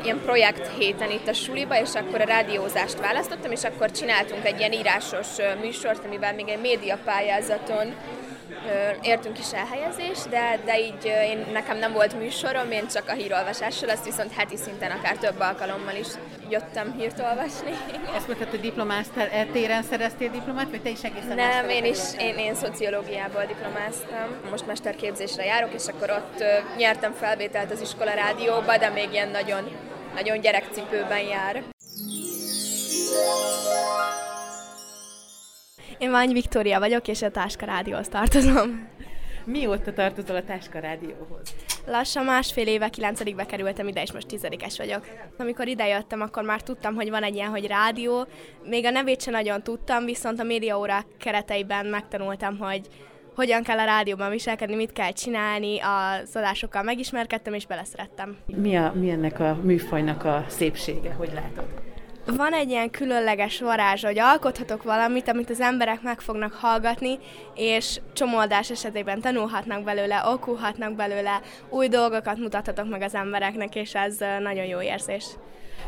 Ilyen 0.04 0.20
projekt 0.20 0.70
héten 0.78 1.10
itt 1.10 1.28
a 1.28 1.32
suliba, 1.32 1.80
és 1.80 1.94
akkor 1.94 2.20
a 2.20 2.24
rádiózást 2.24 3.00
választottam, 3.00 3.50
és 3.50 3.64
akkor 3.64 3.90
csináltunk 3.90 4.44
egy 4.44 4.58
ilyen 4.58 4.72
írásos 4.72 5.28
műsort, 5.60 6.04
amivel 6.04 6.34
még 6.34 6.48
egy 6.48 6.60
médiapályázaton 6.60 7.94
értünk 9.02 9.38
is 9.38 9.52
elhelyezés, 9.52 10.18
de, 10.30 10.58
de 10.64 10.80
így 10.80 11.04
én, 11.04 11.46
nekem 11.52 11.78
nem 11.78 11.92
volt 11.92 12.18
műsorom, 12.18 12.70
én 12.70 12.88
csak 12.88 13.08
a 13.08 13.12
hírolvasással, 13.12 13.90
ezt 13.90 14.04
viszont 14.04 14.32
heti 14.32 14.56
szinten 14.56 14.90
akár 14.90 15.16
több 15.16 15.40
alkalommal 15.40 15.94
is 15.94 16.06
jöttem 16.48 16.94
hírt 16.98 17.20
olvasni. 17.20 17.70
Ezt 18.16 18.26
mondtad, 18.26 18.48
hogy 18.48 18.60
diplomáztál, 18.60 19.28
e 19.28 19.44
téren 19.44 19.82
szereztél 19.82 20.30
diplomát, 20.30 20.70
vagy 20.70 20.82
te 20.82 20.88
is 20.88 21.02
egészen 21.02 21.34
Nem, 21.34 21.68
én 21.68 21.84
is, 21.84 21.98
én, 22.18 22.36
én 22.36 22.54
szociológiából 22.54 23.44
diplomáztam. 23.44 24.28
Most 24.50 24.66
mesterképzésre 24.66 25.44
járok, 25.44 25.74
és 25.74 25.86
akkor 25.86 26.10
ott 26.10 26.44
nyertem 26.76 27.12
felvételt 27.12 27.70
az 27.70 27.80
iskola 27.80 28.14
rádióba, 28.14 28.76
de 28.76 28.88
még 28.88 29.08
ilyen 29.12 29.28
nagyon, 29.28 29.64
nagyon 30.14 30.40
gyerekcipőben 30.40 31.20
jár. 31.20 31.62
Én 35.98 36.10
Vány 36.10 36.32
Viktória 36.32 36.78
vagyok, 36.78 37.08
és 37.08 37.22
a 37.22 37.30
Táska 37.30 37.66
Rádióhoz 37.66 38.08
tartozom. 38.08 38.88
Mióta 39.44 39.92
tartozol 39.92 40.36
a 40.36 40.42
Táska 40.44 40.78
Rádióhoz? 40.78 41.54
Lassan 41.86 42.24
másfél 42.24 42.66
éve, 42.66 42.88
kilencedikbe 42.88 43.46
kerültem 43.46 43.88
ide, 43.88 44.02
és 44.02 44.12
most 44.12 44.26
tizedikes 44.26 44.78
vagyok. 44.78 45.06
Amikor 45.38 45.68
idejöttem, 45.68 46.20
akkor 46.20 46.42
már 46.42 46.62
tudtam, 46.62 46.94
hogy 46.94 47.10
van 47.10 47.22
egy 47.22 47.34
ilyen, 47.34 47.50
hogy 47.50 47.66
rádió. 47.66 48.26
Még 48.64 48.84
a 48.84 48.90
nevét 48.90 49.22
sem 49.22 49.32
nagyon 49.32 49.62
tudtam, 49.62 50.04
viszont 50.04 50.40
a 50.40 50.44
médiaórák 50.44 51.06
kereteiben 51.18 51.86
megtanultam, 51.86 52.58
hogy 52.58 52.88
hogyan 53.34 53.62
kell 53.62 53.78
a 53.78 53.84
rádióban 53.84 54.30
viselkedni, 54.30 54.74
mit 54.74 54.92
kell 54.92 55.12
csinálni, 55.12 55.78
az 55.80 56.36
adásokkal 56.36 56.82
megismerkedtem, 56.82 57.54
és 57.54 57.66
beleszerettem. 57.66 58.36
Mi, 58.46 58.76
a, 58.76 58.92
mi 58.94 59.10
ennek 59.10 59.40
a 59.40 59.58
műfajnak 59.62 60.24
a 60.24 60.44
szépsége, 60.48 61.12
hogy 61.12 61.30
látod? 61.34 61.93
Van 62.26 62.52
egy 62.52 62.68
ilyen 62.68 62.90
különleges 62.90 63.60
varázs, 63.60 64.04
hogy 64.04 64.18
alkothatok 64.18 64.82
valamit, 64.82 65.28
amit 65.28 65.50
az 65.50 65.60
emberek 65.60 66.02
meg 66.02 66.20
fognak 66.20 66.52
hallgatni, 66.52 67.18
és 67.54 68.00
csomoldás 68.12 68.70
esetében 68.70 69.20
tanulhatnak 69.20 69.82
belőle, 69.82 70.22
okulhatnak 70.26 70.94
belőle, 70.94 71.40
új 71.68 71.88
dolgokat 71.88 72.36
mutathatok 72.36 72.88
meg 72.88 73.02
az 73.02 73.14
embereknek, 73.14 73.74
és 73.74 73.94
ez 73.94 74.16
nagyon 74.40 74.64
jó 74.64 74.82
érzés. 74.82 75.24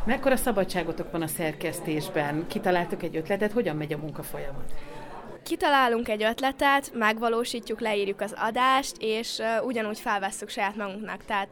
Mekkora 0.05 0.35
szabadságotok 0.35 1.11
van 1.11 1.21
a 1.21 1.27
szerkesztésben? 1.27 2.47
Kitaláltok 2.47 3.03
egy 3.03 3.15
ötletet, 3.15 3.51
hogyan 3.51 3.75
megy 3.75 3.93
a 3.93 3.97
munka 3.97 4.23
folyamat? 4.23 4.73
Kitalálunk 5.43 6.07
egy 6.07 6.23
ötletet, 6.23 6.91
megvalósítjuk, 6.93 7.79
leírjuk 7.79 8.21
az 8.21 8.35
adást, 8.37 8.95
és 8.99 9.41
ugyanúgy 9.63 9.99
felvesszük 9.99 10.49
saját 10.49 10.75
magunknak. 10.75 11.25
Tehát 11.25 11.47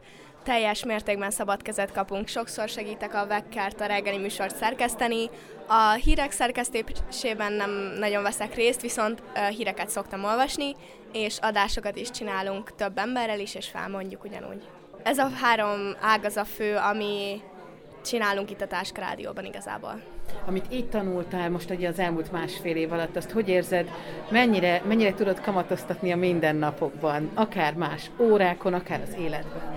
teljes 0.46 0.84
mértékben 0.84 1.30
szabad 1.30 1.62
kezet 1.62 1.92
kapunk. 1.92 2.28
Sokszor 2.28 2.68
segítek 2.68 3.14
a 3.14 3.26
Vekkert 3.26 3.80
a 3.80 3.86
reggeli 3.86 4.18
műsort 4.18 4.56
szerkeszteni. 4.56 5.30
A 5.66 5.92
hírek 5.92 6.30
szerkesztésében 6.30 7.52
nem 7.52 7.70
nagyon 7.98 8.22
veszek 8.22 8.54
részt, 8.54 8.80
viszont 8.80 9.22
híreket 9.56 9.88
szoktam 9.88 10.24
olvasni, 10.24 10.74
és 11.12 11.38
adásokat 11.40 11.96
is 11.96 12.10
csinálunk 12.10 12.74
több 12.74 12.98
emberrel 12.98 13.40
is, 13.40 13.54
és 13.54 13.68
felmondjuk 13.68 14.24
ugyanúgy. 14.24 14.62
Ez 15.02 15.18
a 15.18 15.28
három 15.42 15.96
ág 16.00 16.24
az 16.24 16.36
a 16.36 16.44
fő, 16.44 16.76
ami 16.76 17.40
csinálunk 18.04 18.50
itt 18.50 18.60
a 18.60 18.66
Táska 18.66 19.00
Rádióban 19.00 19.44
igazából. 19.44 20.02
Amit 20.46 20.66
itt 20.68 20.90
tanultál 20.90 21.50
most 21.50 21.70
ugye 21.70 21.88
az 21.88 21.98
elmúlt 21.98 22.32
másfél 22.32 22.76
év 22.76 22.92
alatt, 22.92 23.16
azt 23.16 23.30
hogy 23.30 23.48
érzed, 23.48 23.90
mennyire, 24.30 24.82
mennyire 24.86 25.14
tudod 25.14 25.40
kamatoztatni 25.40 26.12
a 26.12 26.16
mindennapokban, 26.16 27.30
akár 27.34 27.74
más 27.74 28.10
órákon, 28.18 28.74
akár 28.74 29.00
az 29.00 29.14
életben? 29.18 29.76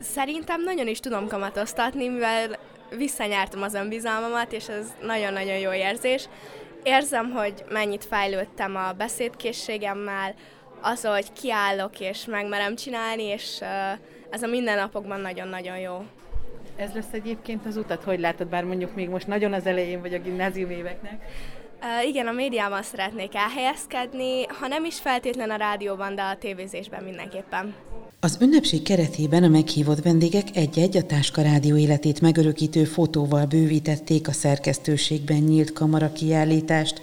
Szerintem 0.00 0.62
nagyon 0.62 0.86
is 0.86 1.00
tudom 1.00 1.28
kamatoztatni, 1.28 2.08
mivel 2.08 2.58
visszanyártam 2.96 3.62
az 3.62 3.74
önbizalmamat, 3.74 4.52
és 4.52 4.68
ez 4.68 4.94
nagyon-nagyon 5.02 5.58
jó 5.58 5.72
érzés. 5.72 6.28
Érzem, 6.82 7.30
hogy 7.30 7.64
mennyit 7.68 8.04
fejlődtem 8.04 8.76
a 8.76 8.92
beszédkészségemmel, 8.92 10.34
az, 10.80 11.04
hogy 11.04 11.32
kiállok 11.32 12.00
és 12.00 12.24
megmerem 12.24 12.74
csinálni, 12.74 13.22
és 13.22 13.60
ez 14.30 14.42
a 14.42 14.46
mindennapokban 14.46 15.20
nagyon-nagyon 15.20 15.78
jó. 15.78 16.04
Ez 16.76 16.92
lesz 16.92 17.12
egyébként 17.12 17.66
az 17.66 17.76
utat, 17.76 18.04
hogy 18.04 18.20
látod, 18.20 18.46
bár 18.46 18.64
mondjuk 18.64 18.94
még 18.94 19.08
most 19.08 19.26
nagyon 19.26 19.52
az 19.52 19.66
elején 19.66 20.00
vagy 20.00 20.14
a 20.14 20.18
gimnázium 20.18 20.70
éveknek? 20.70 21.22
Igen, 22.06 22.26
a 22.26 22.32
médiában 22.32 22.82
szeretnék 22.82 23.34
elhelyezkedni, 23.34 24.44
ha 24.46 24.66
nem 24.66 24.84
is 24.84 25.00
feltétlen 25.00 25.50
a 25.50 25.56
rádióban, 25.56 26.14
de 26.14 26.22
a 26.22 26.36
tévézésben 26.36 27.02
mindenképpen. 27.02 27.74
Az 28.20 28.38
ünnepség 28.40 28.82
keretében 28.82 29.42
a 29.42 29.48
meghívott 29.48 30.02
vendégek 30.02 30.46
egy-egy 30.54 30.96
a 30.96 31.02
Táska 31.02 31.42
Rádió 31.42 31.76
életét 31.76 32.20
megörökítő 32.20 32.84
fotóval 32.84 33.46
bővítették 33.46 34.28
a 34.28 34.32
szerkesztőségben 34.32 35.36
nyílt 35.36 35.72
kamara 35.72 36.12
kiállítást. 36.12 37.00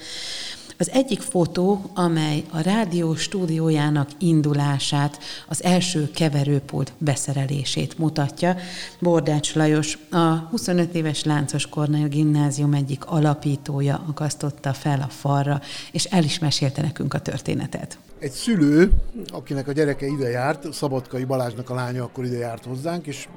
Az 0.78 0.90
egyik 0.92 1.20
fotó, 1.20 1.92
amely 1.94 2.44
a 2.52 2.62
rádió 2.62 3.16
stúdiójának 3.16 4.10
indulását, 4.20 5.20
az 5.48 5.64
első 5.64 6.12
keverőpult 6.12 6.94
beszerelését 6.98 7.98
mutatja. 7.98 8.56
Bordács 9.00 9.56
Lajos, 9.56 9.98
a 10.12 10.18
25 10.18 10.96
éves 10.96 11.24
Láncos 11.24 11.68
Kornél 11.68 12.08
gimnázium 12.08 12.74
egyik 12.74 13.06
alapítója 13.06 14.04
akasztotta 14.08 14.74
fel 14.74 15.02
a 15.02 15.12
falra, 15.12 15.62
és 15.92 16.04
el 16.04 16.24
is 16.24 16.40
mesélte 16.40 16.82
nekünk 16.82 17.14
a 17.14 17.20
történetet. 17.20 17.98
Egy 18.20 18.32
szülő, 18.32 18.92
akinek 19.28 19.68
a 19.68 19.72
gyereke 19.72 20.06
ide 20.06 20.30
járt, 20.30 20.74
Szabadkai 20.74 21.24
Balázsnak 21.24 21.70
a 21.70 21.74
lánya 21.74 22.04
akkor 22.04 22.26
ide 22.26 22.38
járt 22.38 22.66
hozzánk, 22.66 23.08
és 23.08 23.28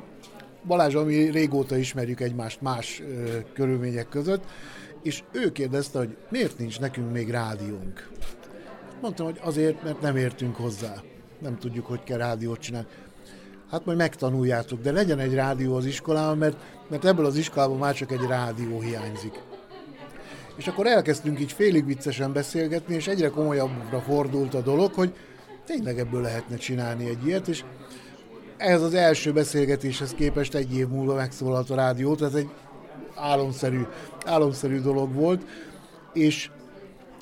Balázs, 0.67 0.95
ami 0.95 1.31
régóta 1.31 1.77
ismerjük 1.77 2.21
egymást 2.21 2.61
más 2.61 3.03
ö, 3.09 3.39
körülmények 3.55 4.09
között, 4.09 4.45
és 5.07 5.23
ő 5.33 5.53
kérdezte, 5.53 5.99
hogy 5.99 6.17
miért 6.29 6.59
nincs 6.59 6.81
nekünk 6.81 7.13
még 7.13 7.31
rádiónk. 7.31 8.09
Mondtam, 9.01 9.27
hogy 9.27 9.41
azért, 9.43 9.83
mert 9.83 10.01
nem 10.01 10.17
értünk 10.17 10.57
hozzá. 10.57 10.95
Nem 11.39 11.59
tudjuk, 11.59 11.87
hogy 11.87 12.03
kell 12.03 12.19
rádiót 12.19 12.59
csinálni. 12.59 12.87
Hát 13.71 13.85
majd 13.85 13.99
megtanuljátok, 13.99 14.81
de 14.81 14.93
legyen 14.93 15.19
egy 15.19 15.35
rádió 15.35 15.77
az 15.77 15.85
iskolában, 15.85 16.39
mert, 16.39 16.57
mert 16.89 17.05
ebből 17.05 17.25
az 17.25 17.37
iskolában 17.37 17.79
már 17.79 17.95
csak 17.95 18.13
egy 18.13 18.27
rádió 18.29 18.81
hiányzik. 18.81 19.43
És 20.57 20.67
akkor 20.67 20.87
elkezdtünk 20.87 21.41
így 21.41 21.53
félig 21.53 21.87
viccesen 21.87 22.33
beszélgetni, 22.33 22.95
és 22.95 23.07
egyre 23.07 23.29
komolyabbra 23.29 24.01
fordult 24.01 24.55
a 24.55 24.61
dolog, 24.61 24.93
hogy 24.93 25.15
tényleg 25.67 25.99
ebből 25.99 26.21
lehetne 26.21 26.57
csinálni 26.57 27.09
egy 27.09 27.27
ilyet, 27.27 27.49
és 27.49 27.65
ehhez 28.57 28.83
az 28.83 28.95
első 28.95 29.33
beszélgetéshez 29.33 30.11
képest 30.11 30.55
egy 30.55 30.77
év 30.77 30.89
múlva 30.89 31.15
megszólalt 31.15 31.71
a 31.71 31.75
rádió, 31.75 32.15
tehát 32.15 32.35
egy 32.35 32.49
álomszerű, 33.17 33.81
álomszerű 34.25 34.81
dolog 34.81 35.15
volt, 35.15 35.45
és 36.13 36.51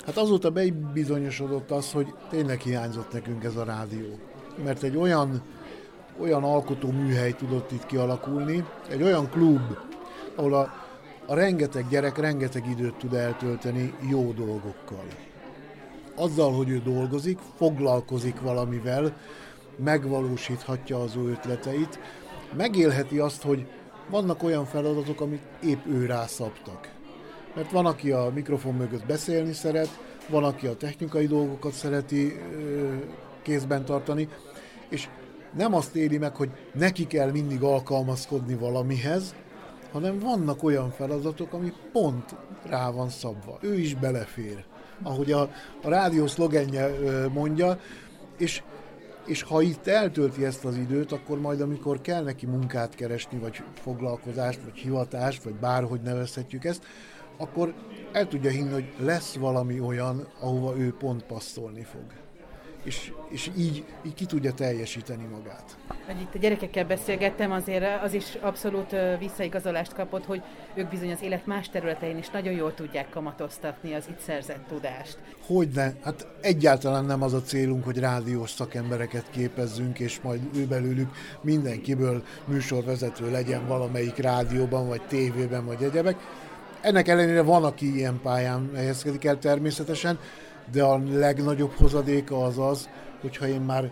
hát 0.05 0.17
azóta 0.17 0.49
bebizonyosodott 0.49 1.71
az, 1.71 1.91
hogy 1.91 2.13
tényleg 2.29 2.59
hiányzott 2.59 3.11
nekünk 3.11 3.43
ez 3.43 3.55
a 3.55 3.63
rádió. 3.63 4.19
Mert 4.63 4.83
egy 4.83 4.97
olyan, 4.97 5.41
olyan 6.19 6.43
alkotó 6.43 6.91
műhely 6.91 7.33
tudott 7.33 7.71
itt 7.71 7.85
kialakulni, 7.85 8.65
egy 8.89 9.01
olyan 9.01 9.29
klub, 9.29 9.77
ahol 10.35 10.53
a, 10.53 10.73
a 11.25 11.33
rengeteg 11.33 11.87
gyerek 11.89 12.17
rengeteg 12.17 12.69
időt 12.69 12.95
tud 12.95 13.13
eltölteni 13.13 13.93
jó 14.09 14.31
dolgokkal. 14.31 15.05
Azzal, 16.15 16.51
hogy 16.51 16.69
ő 16.69 16.81
dolgozik, 16.83 17.39
foglalkozik 17.55 18.41
valamivel, 18.41 19.17
megvalósíthatja 19.83 21.01
az 21.01 21.15
ő 21.15 21.29
ötleteit, 21.29 21.99
megélheti 22.57 23.17
azt, 23.17 23.41
hogy 23.41 23.67
vannak 24.09 24.43
olyan 24.43 24.65
feladatok, 24.65 25.21
amit 25.21 25.41
épp 25.63 25.85
ő 25.85 26.05
rászabtak. 26.05 26.89
Mert 27.55 27.71
van, 27.71 27.85
aki 27.85 28.11
a 28.11 28.31
mikrofon 28.33 28.73
mögött 28.73 29.05
beszélni 29.05 29.53
szeret, 29.53 29.99
van, 30.29 30.43
aki 30.43 30.67
a 30.67 30.77
technikai 30.77 31.27
dolgokat 31.27 31.71
szereti 31.71 32.39
kézben 33.41 33.85
tartani, 33.85 34.29
és 34.89 35.09
nem 35.53 35.73
azt 35.73 35.95
éli 35.95 36.17
meg, 36.17 36.35
hogy 36.35 36.49
neki 36.73 37.07
kell 37.07 37.31
mindig 37.31 37.63
alkalmazkodni 37.63 38.55
valamihez, 38.55 39.35
hanem 39.91 40.19
vannak 40.19 40.63
olyan 40.63 40.91
feladatok, 40.91 41.53
ami 41.53 41.73
pont 41.91 42.35
rá 42.65 42.91
van 42.91 43.09
szabva. 43.09 43.57
Ő 43.61 43.73
is 43.73 43.95
belefér, 43.95 44.65
ahogy 45.03 45.31
a, 45.31 45.41
a 45.83 45.89
rádió 45.89 46.27
szlogenje 46.27 46.89
mondja, 47.33 47.79
és 48.37 48.63
és 49.25 49.41
ha 49.41 49.61
itt 49.61 49.87
eltölti 49.87 50.45
ezt 50.45 50.65
az 50.65 50.77
időt, 50.77 51.11
akkor 51.11 51.39
majd 51.39 51.61
amikor 51.61 52.01
kell 52.01 52.23
neki 52.23 52.45
munkát 52.45 52.95
keresni, 52.95 53.37
vagy 53.37 53.63
foglalkozást, 53.73 54.59
vagy 54.63 54.77
hivatást, 54.77 55.43
vagy 55.43 55.55
bárhogy 55.55 56.01
nevezhetjük 56.01 56.63
ezt, 56.63 56.83
akkor 57.37 57.73
el 58.11 58.27
tudja 58.27 58.49
hinni, 58.49 58.71
hogy 58.71 58.93
lesz 58.99 59.35
valami 59.35 59.79
olyan, 59.79 60.27
ahova 60.39 60.77
ő 60.77 60.93
pont 60.99 61.23
passzolni 61.23 61.83
fog 61.83 62.24
és, 62.85 63.11
és 63.29 63.49
így, 63.57 63.83
így 64.05 64.13
ki 64.13 64.25
tudja 64.25 64.53
teljesíteni 64.53 65.25
magát. 65.31 65.77
Hogy 66.05 66.21
itt 66.21 66.35
a 66.35 66.37
gyerekekkel 66.37 66.85
beszélgettem, 66.85 67.51
azért 67.51 68.03
az 68.03 68.13
is 68.13 68.37
abszolút 68.41 68.95
visszaigazolást 69.19 69.93
kapott, 69.93 70.25
hogy 70.25 70.41
ők 70.75 70.89
bizony 70.89 71.11
az 71.11 71.21
élet 71.21 71.45
más 71.45 71.69
területein 71.69 72.17
is 72.17 72.29
nagyon 72.29 72.53
jól 72.53 72.73
tudják 72.73 73.09
kamatoztatni 73.09 73.93
az 73.93 74.07
itt 74.09 74.19
szerzett 74.19 74.67
tudást. 74.67 75.17
Hogyne, 75.45 75.93
hát 76.03 76.27
egyáltalán 76.41 77.05
nem 77.05 77.21
az 77.21 77.33
a 77.33 77.41
célunk, 77.41 77.83
hogy 77.83 77.99
rádiós 77.99 78.49
szakembereket 78.49 79.29
képezzünk, 79.29 79.99
és 79.99 80.21
majd 80.21 80.41
ő 80.55 80.65
belőlük 80.65 81.09
mindenkiből 81.41 82.23
műsorvezető 82.45 83.31
legyen 83.31 83.67
valamelyik 83.67 84.17
rádióban, 84.17 84.87
vagy 84.87 85.01
tévében, 85.01 85.65
vagy 85.65 85.83
egyebek. 85.83 86.17
Ennek 86.81 87.07
ellenére 87.07 87.41
van, 87.41 87.63
aki 87.63 87.95
ilyen 87.95 88.19
pályán 88.23 88.69
helyezkedik 88.75 89.25
el 89.25 89.39
természetesen, 89.39 90.19
de 90.71 90.83
a 90.83 91.01
legnagyobb 91.11 91.71
hozadéka 91.71 92.43
az 92.43 92.57
az, 92.59 92.89
hogyha 93.21 93.47
én 93.47 93.61
már 93.61 93.91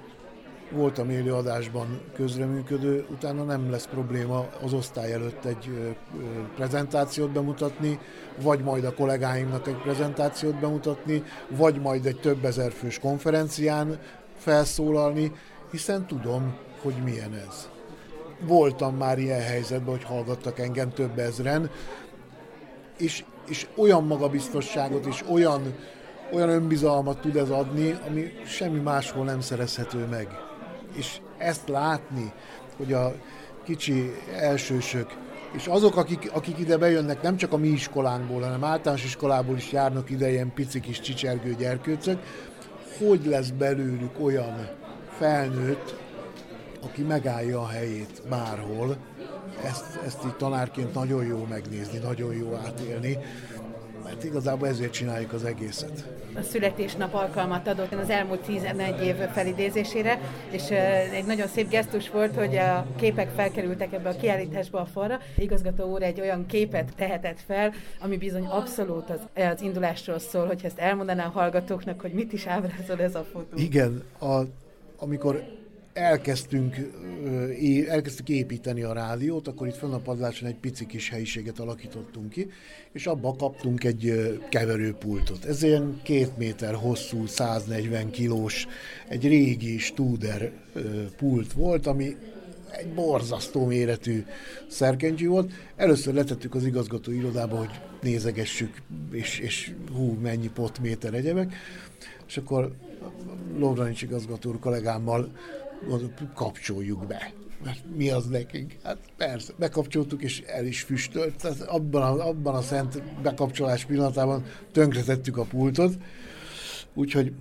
voltam 0.72 1.10
élőadásban 1.10 2.02
közreműködő, 2.16 3.06
utána 3.12 3.44
nem 3.44 3.72
lesz 3.72 3.88
probléma 3.88 4.46
az 4.64 4.74
osztály 4.74 5.14
előtt 5.14 5.46
egy 5.46 5.96
prezentációt 6.56 7.32
bemutatni, 7.32 8.00
vagy 8.42 8.60
majd 8.60 8.84
a 8.84 8.94
kollégáimnak 8.94 9.68
egy 9.68 9.82
prezentációt 9.82 10.60
bemutatni, 10.60 11.24
vagy 11.48 11.82
majd 11.82 12.06
egy 12.06 12.20
több 12.20 12.46
ezer 12.46 12.72
fős 12.72 13.00
konferencián 13.00 14.00
felszólalni, 14.38 15.32
hiszen 15.72 16.08
tudom, 16.08 16.56
hogy 16.82 16.96
milyen 17.04 17.34
ez. 17.34 17.70
Voltam 18.40 18.96
már 18.96 19.20
ilyen 19.20 19.42
helyzetben, 19.42 19.96
hogy 19.96 20.04
hallgattak 20.04 20.60
engem 20.60 20.90
több 20.90 21.20
ezren, 21.20 21.70
és, 22.98 23.24
és 23.48 23.68
olyan 23.76 24.04
magabiztosságot 24.04 25.06
és 25.06 25.24
olyan 25.32 25.62
olyan 26.34 26.50
önbizalmat 26.50 27.22
tud 27.22 27.36
ez 27.36 27.50
adni, 27.50 27.98
ami 28.08 28.32
semmi 28.46 28.80
máshol 28.80 29.26
nem 29.26 29.42
szerezhető 29.42 30.06
meg. 30.06 30.28
És 30.96 31.18
ezt 31.38 31.68
látni, 31.68 32.32
hogy 32.78 32.94
a 32.94 33.14
kicsi 33.64 34.12
elsősök, 34.38 35.08
és 35.54 35.68
azok, 35.68 35.98
akik, 35.98 36.30
akik 36.34 36.60
ide 36.60 36.78
bejönnek, 36.78 37.22
nem 37.22 37.38
csak 37.38 37.54
a 37.54 37.58
mi 37.58 37.68
iskolánkból, 37.68 38.42
hanem 38.42 38.64
általános 38.64 39.04
iskolából 39.04 39.56
is 39.56 39.72
járnak 39.72 40.10
ide 40.10 40.30
ilyen 40.30 40.54
pici 40.54 40.80
kis 40.80 41.00
csicsergő 41.00 41.56
gyerkőcök, 41.56 42.20
hogy 42.98 43.26
lesz 43.26 43.50
belőlük 43.50 44.24
olyan 44.24 44.70
felnőtt, 45.18 45.96
aki 46.84 47.02
megállja 47.02 47.62
a 47.62 47.68
helyét 47.68 48.22
bárhol. 48.30 48.98
Ezt, 49.64 50.00
ezt 50.06 50.26
így 50.26 50.36
tanárként 50.36 50.94
nagyon 50.94 51.26
jó 51.26 51.46
megnézni, 51.50 51.98
nagyon 51.98 52.34
jó 52.34 52.60
átélni 52.66 53.18
mert 54.04 54.24
igazából 54.24 54.68
ezért 54.68 54.92
csináljuk 54.92 55.34
az 55.34 55.44
egészet. 55.44 56.08
A 56.36 56.42
születésnap 56.42 57.14
alkalmat 57.14 57.68
adott 57.68 57.94
az 57.94 58.10
elmúlt 58.10 58.40
11 58.40 59.06
év 59.06 59.16
felidézésére, 59.16 60.20
és 60.50 60.70
egy 61.12 61.26
nagyon 61.26 61.48
szép 61.48 61.70
gesztus 61.70 62.10
volt, 62.10 62.36
hogy 62.36 62.56
a 62.56 62.86
képek 62.96 63.30
felkerültek 63.36 63.94
ebbe 63.94 64.10
a 64.10 64.16
kiállításba 64.16 64.80
a 64.80 64.86
falra. 64.86 65.20
Igazgató 65.38 65.92
úr 65.92 66.04
egy 66.04 66.20
olyan 66.20 66.46
képet 66.46 66.92
tehetett 66.96 67.40
fel, 67.46 67.74
ami 68.00 68.18
bizony 68.18 68.46
abszolút 68.46 69.10
az, 69.10 69.20
az 69.36 69.62
indulásról 69.62 70.20
szól, 70.20 70.46
hogy 70.46 70.62
ezt 70.64 70.80
elmondaná 70.80 71.26
a 71.26 71.30
hallgatóknak, 71.30 72.02
hogy 72.02 72.12
mit 72.12 72.34
is 72.34 72.46
ábrázol 72.46 73.02
ez 73.02 73.16
a 73.16 73.24
fotó. 73.32 73.58
Igen, 73.58 74.04
a, 74.20 74.42
amikor 74.98 75.44
elkezdtünk, 75.94 76.76
elkezdtük 77.88 78.30
építeni 78.30 78.82
a 78.82 78.94
rádiót, 78.94 79.48
akkor 79.48 79.68
itt 79.68 79.76
fönn 79.76 79.92
a 79.92 79.98
padláson 79.98 80.48
egy 80.48 80.56
pici 80.56 80.86
kis 80.86 81.10
helyiséget 81.10 81.60
alakítottunk 81.60 82.30
ki, 82.30 82.50
és 82.92 83.08
abba 83.08 83.36
kaptunk 83.36 83.84
egy 83.84 84.40
keverőpultot. 84.50 85.46
Ez 85.46 85.64
ilyen 85.64 86.00
két 86.04 86.38
méter 86.38 86.74
hosszú, 86.74 87.26
140 87.26 88.10
kilós, 88.10 88.68
egy 89.08 89.28
régi 89.28 89.78
Studer 89.78 90.52
pult 91.18 91.54
volt, 91.54 91.88
ami 91.88 92.16
egy 92.72 92.94
borzasztó 92.94 93.66
méretű 93.66 94.26
szerkentyű 94.68 95.28
volt. 95.28 95.52
Először 95.76 96.14
letettük 96.14 96.56
az 96.56 96.66
igazgató 96.66 97.12
irodába, 97.12 97.58
hogy 97.58 97.82
nézegessük, 98.02 98.82
és, 99.12 99.40
és 99.40 99.74
hú, 99.92 100.18
mennyi 100.22 100.50
potméter 100.50 101.14
egyebek. 101.14 101.54
És 102.28 102.38
akkor 102.38 102.72
Lovranics 103.58 104.02
igazgató 104.02 104.50
úr 104.50 104.60
kollégámmal 104.60 105.32
kapcsoljuk 106.36 107.08
be. 107.08 107.34
Mert 107.64 107.84
mi 107.96 108.10
az 108.10 108.26
nekünk? 108.26 108.76
Hát 108.84 108.98
persze, 109.18 109.54
bekapcsoltuk, 109.58 110.22
és 110.22 110.42
el 110.42 110.66
is 110.66 110.82
füstölt. 110.82 111.36
Tehát 111.36 111.62
abban 111.62 112.02
a, 112.02 112.28
abban 112.28 112.56
a 112.56 112.62
szent 112.62 113.04
bekapcsolás 113.22 113.86
pillanatában 113.86 114.46
tönkretettük 114.72 115.38
a 115.38 115.44
pultot. 115.44 115.98
Úgyhogy 116.94 117.34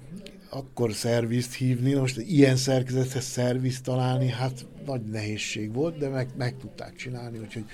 akkor 0.51 0.93
szervizt 0.93 1.55
hívni, 1.55 1.93
most 1.95 2.19
ilyen 2.19 2.57
szerkezethez 2.57 3.25
szervizt 3.25 3.85
találni, 3.85 4.29
hát 4.29 4.67
nagy 4.87 5.03
nehézség 5.03 5.75
volt, 5.75 5.99
de 5.99 6.09
meg, 6.09 6.29
meg 6.37 6.57
tudták 6.57 6.97
csinálni, 6.97 7.39
úgyhogy 7.39 7.65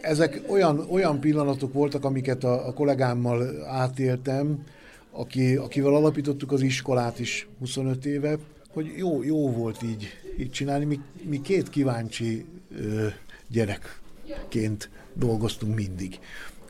ezek 0.00 0.42
olyan, 0.48 0.86
olyan 0.90 1.20
pillanatok 1.20 1.72
voltak, 1.72 2.04
amiket 2.04 2.44
a, 2.44 2.66
a 2.66 2.72
kollégámmal 2.72 3.66
átéltem, 3.66 4.64
aki, 5.10 5.56
akivel 5.56 5.94
alapítottuk 5.94 6.52
az 6.52 6.62
iskolát 6.62 7.18
is 7.18 7.48
25 7.58 8.06
éve, 8.06 8.38
hogy 8.72 8.92
jó, 8.96 9.22
jó 9.22 9.50
volt 9.50 9.82
így, 9.82 10.08
így 10.38 10.50
csinálni. 10.50 10.84
Mi, 10.84 11.00
mi 11.22 11.40
két 11.40 11.68
kíváncsi 11.68 12.44
ö, 12.76 13.06
gyerekként 13.48 14.90
dolgoztunk 15.14 15.74
mindig. 15.74 16.18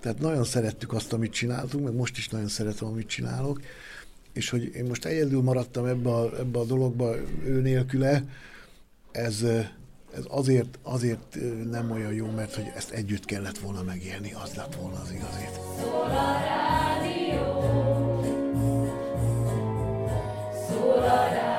Tehát 0.01 0.19
nagyon 0.19 0.45
szerettük 0.45 0.93
azt, 0.93 1.12
amit 1.12 1.33
csináltunk, 1.33 1.85
meg 1.85 1.95
most 1.95 2.17
is 2.17 2.29
nagyon 2.29 2.49
szeretem, 2.49 2.88
amit 2.88 3.07
csinálok, 3.07 3.61
és 4.33 4.51
hogy 4.51 4.75
én 4.75 4.85
most 4.85 5.05
egyedül 5.05 5.43
maradtam 5.43 5.85
ebbe 5.85 6.11
a, 6.11 6.38
ebbe 6.38 6.59
a 6.59 6.65
dologba 6.65 7.15
ő 7.45 7.61
nélküle, 7.61 8.25
ez, 9.12 9.43
ez 10.15 10.25
azért, 10.29 10.79
azért 10.83 11.37
nem 11.71 11.91
olyan 11.91 12.12
jó, 12.12 12.31
mert 12.31 12.55
hogy 12.55 12.73
ezt 12.77 12.91
együtt 12.91 13.25
kellett 13.25 13.59
volna 13.59 13.83
megélni, 13.83 14.33
az 14.33 14.55
lett 14.55 14.75
volna 14.75 15.01
az 15.01 15.11
igazét. 15.11 15.61
Szól 15.81 16.09
rádió, 16.09 17.61
szól 20.69 21.01
rádió. 21.01 21.52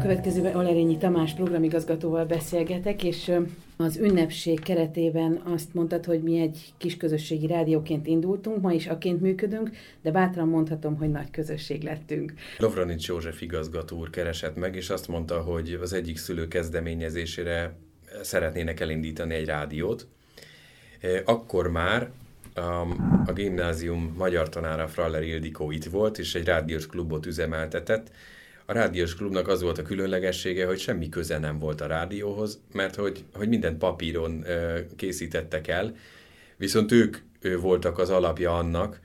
Következőben 0.00 0.54
Alerényi 0.54 0.96
Tamás 0.96 1.34
programigazgatóval 1.34 2.24
beszélgetek, 2.24 3.04
és 3.04 3.32
az 3.76 3.96
ünnepség 3.96 4.60
keretében 4.60 5.40
azt 5.44 5.74
mondtad, 5.74 6.04
hogy 6.04 6.22
mi 6.22 6.40
egy 6.40 6.72
kis 6.76 6.96
közösségi 6.96 7.46
rádióként 7.46 8.06
indultunk, 8.06 8.60
ma 8.60 8.72
is 8.72 8.86
aként 8.86 9.20
működünk, 9.20 9.70
de 10.02 10.10
bátran 10.10 10.48
mondhatom, 10.48 10.96
hogy 10.96 11.10
nagy 11.10 11.30
közösség 11.30 11.82
lettünk. 11.82 12.32
Lovranics 12.58 13.08
József 13.08 13.42
igazgató 13.42 13.98
úr 13.98 14.10
keresett 14.10 14.56
meg, 14.56 14.76
és 14.76 14.90
azt 14.90 15.08
mondta, 15.08 15.40
hogy 15.40 15.78
az 15.82 15.92
egyik 15.92 16.16
szülő 16.16 16.48
kezdeményezésére 16.48 17.74
szeretnének 18.22 18.80
elindítani 18.80 19.34
egy 19.34 19.46
rádiót. 19.46 20.06
Akkor 21.24 21.70
már 21.70 22.10
a 23.26 23.32
gimnázium 23.32 24.14
magyar 24.16 24.48
tanára 24.48 24.88
Fraller 24.88 25.22
Ildikó 25.22 25.70
itt 25.70 25.84
volt, 25.84 26.18
és 26.18 26.34
egy 26.34 26.44
rádiós 26.44 26.86
klubot 26.86 27.26
üzemeltetett, 27.26 28.10
a 28.66 28.72
rádiós 28.72 29.14
klubnak 29.14 29.48
az 29.48 29.62
volt 29.62 29.78
a 29.78 29.82
különlegessége, 29.82 30.66
hogy 30.66 30.78
semmi 30.78 31.08
köze 31.08 31.38
nem 31.38 31.58
volt 31.58 31.80
a 31.80 31.86
rádióhoz, 31.86 32.60
mert 32.72 32.94
hogy, 32.94 33.24
hogy 33.34 33.48
minden 33.48 33.78
papíron 33.78 34.44
készítettek 34.96 35.68
el, 35.68 35.96
viszont 36.56 36.92
ők 36.92 37.16
voltak 37.60 37.98
az 37.98 38.10
alapja 38.10 38.56
annak, 38.56 39.00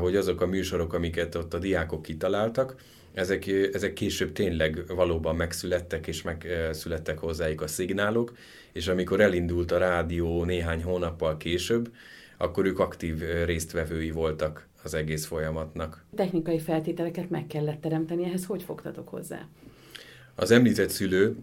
hogy 0.00 0.16
azok 0.16 0.40
a 0.40 0.46
műsorok, 0.46 0.92
amiket 0.92 1.34
ott 1.34 1.54
a 1.54 1.58
diákok 1.58 2.02
kitaláltak, 2.02 2.74
ezek, 3.14 3.46
ezek 3.72 3.92
később 3.92 4.32
tényleg 4.32 4.84
valóban 4.86 5.36
megszülettek, 5.36 6.06
és 6.06 6.22
megszülettek 6.22 7.18
hozzájuk 7.18 7.60
a 7.60 7.66
szignálok, 7.66 8.32
és 8.72 8.88
amikor 8.88 9.20
elindult 9.20 9.72
a 9.72 9.78
rádió 9.78 10.44
néhány 10.44 10.82
hónappal 10.82 11.36
később, 11.36 11.92
akkor 12.36 12.66
ők 12.66 12.78
aktív 12.78 13.22
résztvevői 13.44 14.10
voltak 14.10 14.68
az 14.82 14.94
egész 14.94 15.26
folyamatnak. 15.26 16.04
Technikai 16.14 16.58
feltételeket 16.58 17.30
meg 17.30 17.46
kellett 17.46 17.80
teremteni, 17.80 18.24
ehhez 18.24 18.44
hogy 18.44 18.62
fogtatok 18.62 19.08
hozzá? 19.08 19.48
Az 20.34 20.50
említett 20.50 20.88
szülő, 20.88 21.36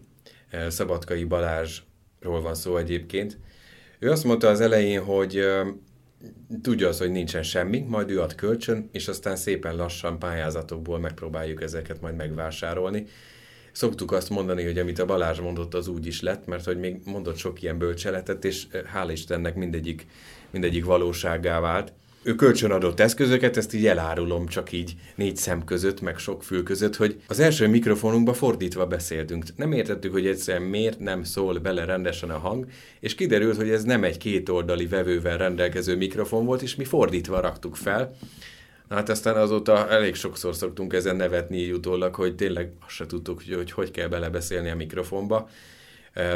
eh, 0.50 0.70
Szabadkai 0.70 1.24
Balázsról 1.24 2.40
van 2.40 2.54
szó 2.54 2.76
egyébként, 2.76 3.38
ő 3.98 4.10
azt 4.10 4.24
mondta 4.24 4.48
az 4.48 4.60
elején, 4.60 5.02
hogy 5.02 5.36
eh, 5.36 5.66
tudja 6.62 6.88
az, 6.88 6.98
hogy 6.98 7.10
nincsen 7.10 7.42
semmi, 7.42 7.78
majd 7.78 8.10
ő 8.10 8.20
ad 8.20 8.34
kölcsön, 8.34 8.88
és 8.92 9.08
aztán 9.08 9.36
szépen 9.36 9.76
lassan 9.76 10.18
pályázatokból 10.18 10.98
megpróbáljuk 10.98 11.62
ezeket 11.62 12.00
majd 12.00 12.16
megvásárolni. 12.16 13.06
Szoktuk 13.72 14.12
azt 14.12 14.30
mondani, 14.30 14.64
hogy 14.64 14.78
amit 14.78 14.98
a 14.98 15.04
Balázs 15.04 15.40
mondott, 15.40 15.74
az 15.74 15.88
úgy 15.88 16.06
is 16.06 16.20
lett, 16.20 16.46
mert 16.46 16.64
hogy 16.64 16.78
még 16.78 17.00
mondott 17.04 17.36
sok 17.36 17.62
ilyen 17.62 17.78
bölcseletet, 17.78 18.44
és 18.44 18.66
eh, 18.70 18.82
hála 18.82 19.12
Istennek 19.12 19.54
mindegyik, 19.54 20.06
mindegyik 20.50 20.84
valóságá 20.84 21.60
vált 21.60 21.92
ő 22.28 22.34
kölcsönadott 22.34 23.00
eszközöket, 23.00 23.56
ezt 23.56 23.74
így 23.74 23.86
elárulom 23.86 24.46
csak 24.46 24.72
így 24.72 24.94
négy 25.14 25.36
szem 25.36 25.64
között, 25.64 26.00
meg 26.00 26.18
sok 26.18 26.42
fül 26.42 26.62
között, 26.62 26.96
hogy 26.96 27.20
az 27.26 27.38
első 27.40 27.68
mikrofonunkba 27.68 28.34
fordítva 28.34 28.86
beszéltünk. 28.86 29.44
Nem 29.56 29.72
értettük, 29.72 30.12
hogy 30.12 30.26
egyszerűen 30.26 30.68
miért 30.68 30.98
nem 30.98 31.22
szól 31.22 31.58
bele 31.58 31.84
rendesen 31.84 32.30
a 32.30 32.38
hang, 32.38 32.66
és 33.00 33.14
kiderült, 33.14 33.56
hogy 33.56 33.70
ez 33.70 33.84
nem 33.84 34.04
egy 34.04 34.18
kétoldali 34.18 34.86
vevővel 34.86 35.38
rendelkező 35.38 35.96
mikrofon 35.96 36.44
volt, 36.44 36.62
és 36.62 36.76
mi 36.76 36.84
fordítva 36.84 37.40
raktuk 37.40 37.76
fel. 37.76 38.16
Hát 38.88 39.08
aztán 39.08 39.36
azóta 39.36 39.88
elég 39.88 40.14
sokszor 40.14 40.54
szoktunk 40.54 40.92
ezen 40.92 41.16
nevetni 41.16 41.72
utólag, 41.72 42.14
hogy 42.14 42.34
tényleg 42.34 42.72
azt 42.86 42.94
se 42.94 43.06
tudtuk, 43.06 43.42
hogy, 43.48 43.70
hogy 43.70 43.90
kell 43.90 44.08
belebeszélni 44.08 44.70
a 44.70 44.76
mikrofonba, 44.76 45.48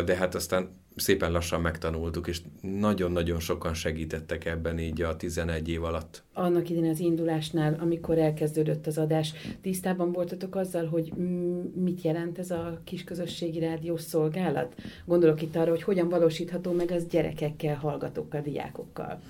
de 0.05 0.16
hát 0.16 0.35
aztán 0.35 0.82
szépen 0.96 1.33
lassan 1.33 1.61
megtanultuk, 1.61 2.26
és 2.26 2.40
nagyon-nagyon 2.61 3.40
sokan 3.40 3.74
segítettek 3.74 4.44
ebben 4.44 4.78
így 4.78 5.02
a 5.02 5.16
11 5.16 5.68
év 5.68 5.85
alatt. 5.85 6.22
Annak 6.33 6.70
idén 6.70 6.90
az 6.90 7.00
indulásnál, 7.00 7.76
amikor 7.81 8.18
elkezdődött 8.18 8.87
az 8.87 8.98
adás, 8.98 9.33
tisztában 9.61 10.12
voltatok 10.12 10.57
azzal, 10.57 10.87
hogy 10.87 11.12
mit 11.74 12.02
jelent 12.02 12.38
ez 12.38 12.50
a 12.50 12.81
kis 12.85 13.05
közösségi 13.05 13.59
rádiós 13.59 14.00
szolgálat? 14.00 14.74
Gondolok 15.05 15.42
itt 15.42 15.57
arra, 15.57 15.70
hogy 15.70 15.83
hogyan 15.83 16.09
valósítható 16.09 16.72
meg 16.72 16.90
az 16.90 17.07
gyerekekkel, 17.07 17.74
hallgatókkal, 17.74 18.40
diákokkal. 18.40 19.20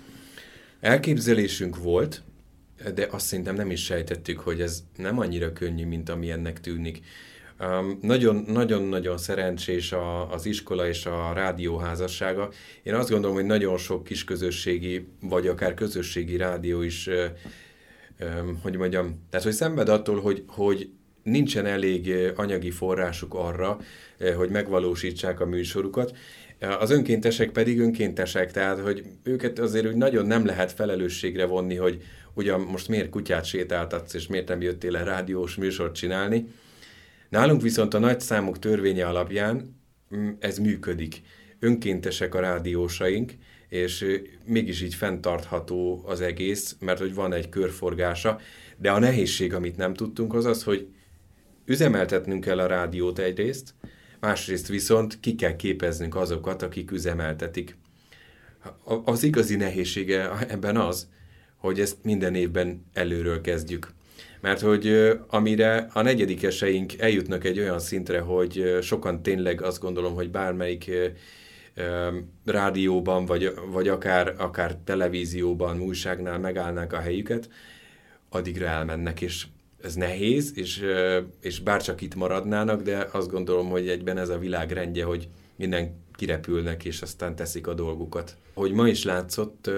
Elképzelésünk 0.81 1.83
volt, 1.83 2.23
de 2.95 3.07
azt 3.11 3.27
szerintem 3.27 3.55
nem 3.55 3.71
is 3.71 3.85
sejtettük, 3.85 4.39
hogy 4.39 4.61
ez 4.61 4.85
nem 4.97 5.19
annyira 5.19 5.53
könnyű, 5.53 5.87
mint 5.87 6.09
ami 6.09 6.31
ennek 6.31 6.61
tűnik 6.61 7.01
nagyon-nagyon-nagyon 8.01 9.19
szerencsés 9.19 9.93
a, 9.93 10.33
az 10.33 10.47
iskola 10.47 10.89
és 10.89 11.07
a 11.07 11.33
rádió 11.35 11.77
házassága. 11.77 12.51
Én 12.83 12.95
azt 12.95 13.11
gondolom, 13.11 13.37
hogy 13.37 13.47
nagyon 13.47 13.77
sok 13.77 14.05
kis 14.05 14.25
közösségi, 14.25 15.09
vagy 15.21 15.47
akár 15.47 15.75
közösségi 15.75 16.37
rádió 16.37 16.83
is, 16.83 17.09
hogy 18.63 18.77
mondjam, 18.77 19.27
tehát 19.31 19.45
hogy 19.45 19.55
szenved 19.55 19.89
attól, 19.89 20.21
hogy, 20.21 20.45
hogy 20.47 20.91
nincsen 21.23 21.67
elég 21.67 22.15
anyagi 22.37 22.71
forrásuk 22.71 23.35
arra, 23.35 23.79
hogy 24.37 24.51
megvalósítsák 24.51 25.41
a 25.41 25.47
műsorukat. 25.47 26.17
Az 26.79 26.91
önkéntesek 26.91 27.51
pedig 27.51 27.81
önkéntesek, 27.81 28.53
tehát 28.53 28.81
hogy 28.81 29.05
őket 29.23 29.59
azért 29.59 29.87
úgy 29.87 29.97
nagyon 29.97 30.27
nem 30.27 30.47
lehet 30.47 30.73
felelősségre 30.73 31.47
vonni, 31.47 31.77
hogy 31.77 32.03
ugyan 32.35 32.61
most 32.61 32.89
miért 32.89 33.09
kutyát 33.09 33.45
sétáltatsz, 33.45 34.15
és 34.15 34.27
miért 34.27 34.49
nem 34.49 34.61
jöttél 34.61 34.97
el 34.97 35.05
rádiós 35.05 35.55
műsort 35.55 35.95
csinálni, 35.95 36.47
Nálunk 37.33 37.63
viszont 37.63 37.95
a 37.95 37.99
nagy 37.99 38.21
számok 38.21 38.59
törvénye 38.59 39.07
alapján 39.07 39.77
mm, 40.17 40.31
ez 40.39 40.59
működik. 40.59 41.23
Önkéntesek 41.59 42.35
a 42.35 42.41
rádiósaink, 42.41 43.33
és 43.69 44.21
mégis 44.45 44.83
így 44.83 44.95
fenntartható 44.95 46.03
az 46.07 46.21
egész, 46.21 46.77
mert 46.81 46.99
hogy 46.99 47.15
van 47.15 47.33
egy 47.33 47.49
körforgása, 47.49 48.41
de 48.77 48.91
a 48.91 48.99
nehézség, 48.99 49.55
amit 49.55 49.77
nem 49.77 49.95
tudtunk, 49.95 50.35
az 50.35 50.45
az, 50.45 50.63
hogy 50.63 50.89
üzemeltetnünk 51.65 52.45
kell 52.45 52.59
a 52.59 52.67
rádiót 52.67 53.19
egyrészt, 53.19 53.75
másrészt 54.21 54.69
viszont 54.69 55.21
ki 55.21 55.35
kell 55.35 55.57
képeznünk 55.57 56.15
azokat, 56.15 56.63
akik 56.63 56.91
üzemeltetik. 56.91 57.77
Az 59.05 59.23
igazi 59.23 59.57
nehézsége 59.57 60.47
ebben 60.49 60.77
az, 60.77 61.09
hogy 61.57 61.81
ezt 61.81 61.97
minden 62.03 62.35
évben 62.35 62.85
előről 62.93 63.41
kezdjük 63.41 63.93
mert 64.43 64.61
hogy 64.61 65.13
amire 65.27 65.89
a 65.93 66.03
negyedikeseink 66.03 66.99
eljutnak 66.99 67.45
egy 67.45 67.59
olyan 67.59 67.79
szintre, 67.79 68.21
hogy 68.21 68.79
sokan 68.81 69.23
tényleg 69.23 69.63
azt 69.63 69.81
gondolom, 69.81 70.15
hogy 70.15 70.31
bármelyik 70.31 70.91
rádióban, 72.45 73.27
vagy, 73.27 73.55
vagy 73.71 73.89
akár, 73.89 74.35
akár 74.39 74.77
televízióban, 74.85 75.81
újságnál 75.81 76.39
megállnák 76.39 76.93
a 76.93 77.01
helyüket, 77.01 77.49
addigra 78.29 78.67
elmennek, 78.67 79.21
és 79.21 79.47
ez 79.83 79.95
nehéz, 79.95 80.53
és, 80.55 80.85
és 81.41 81.61
bárcsak 81.61 82.01
itt 82.01 82.15
maradnának, 82.15 82.83
de 82.83 83.09
azt 83.13 83.31
gondolom, 83.31 83.69
hogy 83.69 83.89
egyben 83.89 84.19
ez 84.19 84.29
a 84.29 84.39
világ 84.39 84.71
rendje, 84.71 85.05
hogy 85.05 85.29
minden 85.57 85.95
kirepülnek, 86.15 86.85
és 86.85 87.03
aztán 87.03 87.37
teszik 87.37 87.67
a 87.67 87.75
dolgukat. 87.75 88.37
Hogy 88.55 88.73
ma 88.73 88.89
is 88.89 89.05
látszott, 89.05 89.71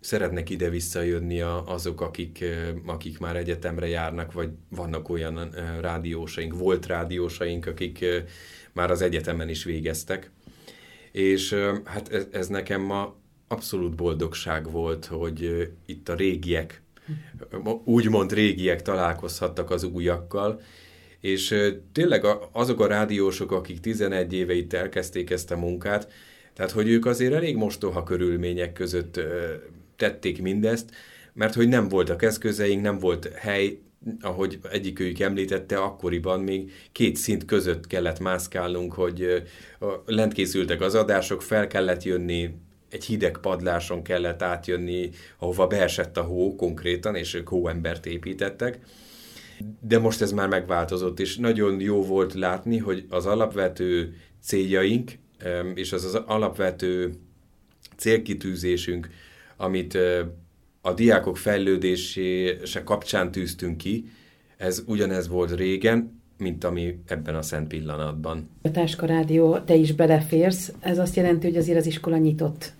szeretnek 0.00 0.50
ide 0.50 0.68
visszajönni 0.68 1.40
azok, 1.40 2.00
akik, 2.00 2.44
akik 2.86 3.18
már 3.18 3.36
egyetemre 3.36 3.88
járnak, 3.88 4.32
vagy 4.32 4.50
vannak 4.68 5.08
olyan 5.08 5.54
rádiósaink, 5.80 6.58
volt 6.58 6.86
rádiósaink, 6.86 7.66
akik 7.66 8.04
már 8.72 8.90
az 8.90 9.02
egyetemen 9.02 9.48
is 9.48 9.64
végeztek. 9.64 10.30
És 11.12 11.54
hát 11.84 12.12
ez, 12.12 12.26
ez 12.30 12.46
nekem 12.48 12.80
ma 12.80 13.16
abszolút 13.48 13.94
boldogság 13.94 14.70
volt, 14.70 15.04
hogy 15.04 15.70
itt 15.86 16.08
a 16.08 16.14
régiek, 16.14 16.82
úgymond 17.84 18.32
régiek 18.32 18.82
találkozhattak 18.82 19.70
az 19.70 19.82
újakkal, 19.82 20.60
és 21.20 21.72
tényleg 21.92 22.24
azok 22.52 22.80
a 22.80 22.86
rádiósok, 22.86 23.52
akik 23.52 23.80
11 23.80 24.32
éve 24.32 24.54
itt 24.54 24.72
elkezdték 24.72 25.30
ezt 25.30 25.50
a 25.50 25.56
munkát, 25.56 26.12
tehát 26.54 26.70
hogy 26.70 26.88
ők 26.88 27.06
azért 27.06 27.32
elég 27.32 27.56
mostoha 27.56 28.02
körülmények 28.02 28.72
között 28.72 29.20
tették 29.98 30.42
mindezt, 30.42 30.90
mert 31.32 31.54
hogy 31.54 31.68
nem 31.68 31.88
voltak 31.88 32.22
eszközeink, 32.22 32.82
nem 32.82 32.98
volt 32.98 33.32
hely, 33.34 33.78
ahogy 34.20 34.58
egyikőjük 34.70 35.18
említette, 35.18 35.78
akkoriban 35.78 36.40
még 36.40 36.72
két 36.92 37.16
szint 37.16 37.44
között 37.44 37.86
kellett 37.86 38.18
mászkálnunk, 38.18 38.92
hogy 38.92 39.44
lent 40.06 40.32
készültek 40.32 40.80
az 40.80 40.94
adások, 40.94 41.42
fel 41.42 41.66
kellett 41.66 42.02
jönni, 42.02 42.50
egy 42.90 43.04
hideg 43.04 43.38
padláson 43.38 44.02
kellett 44.02 44.42
átjönni, 44.42 45.10
ahova 45.38 45.66
beesett 45.66 46.16
a 46.16 46.22
hó 46.22 46.56
konkrétan, 46.56 47.14
és 47.14 47.34
ők 47.34 47.48
hóembert 47.48 48.06
építettek. 48.06 48.78
De 49.80 49.98
most 49.98 50.20
ez 50.20 50.32
már 50.32 50.48
megváltozott, 50.48 51.20
és 51.20 51.36
nagyon 51.36 51.80
jó 51.80 52.04
volt 52.04 52.34
látni, 52.34 52.78
hogy 52.78 53.04
az 53.08 53.26
alapvető 53.26 54.14
céljaink, 54.42 55.12
és 55.74 55.92
az 55.92 56.04
az 56.04 56.14
alapvető 56.14 57.14
célkitűzésünk, 57.96 59.08
amit 59.58 59.98
a 60.80 60.92
diákok 60.92 61.36
fejlődése 61.36 62.82
kapcsán 62.84 63.30
tűztünk 63.30 63.76
ki, 63.76 64.04
ez 64.56 64.82
ugyanez 64.86 65.28
volt 65.28 65.56
régen, 65.56 66.20
mint 66.38 66.64
ami 66.64 66.98
ebben 67.06 67.34
a 67.34 67.42
szent 67.42 67.68
pillanatban. 67.68 68.50
A 68.62 68.70
Táska 68.70 69.06
Rádió, 69.06 69.58
te 69.58 69.74
is 69.74 69.92
beleférsz, 69.92 70.72
ez 70.80 70.98
azt 70.98 71.16
jelenti, 71.16 71.46
hogy 71.46 71.56
azért 71.56 71.78
az 71.78 71.86
iskola 71.86 72.16
nyitott 72.16 72.72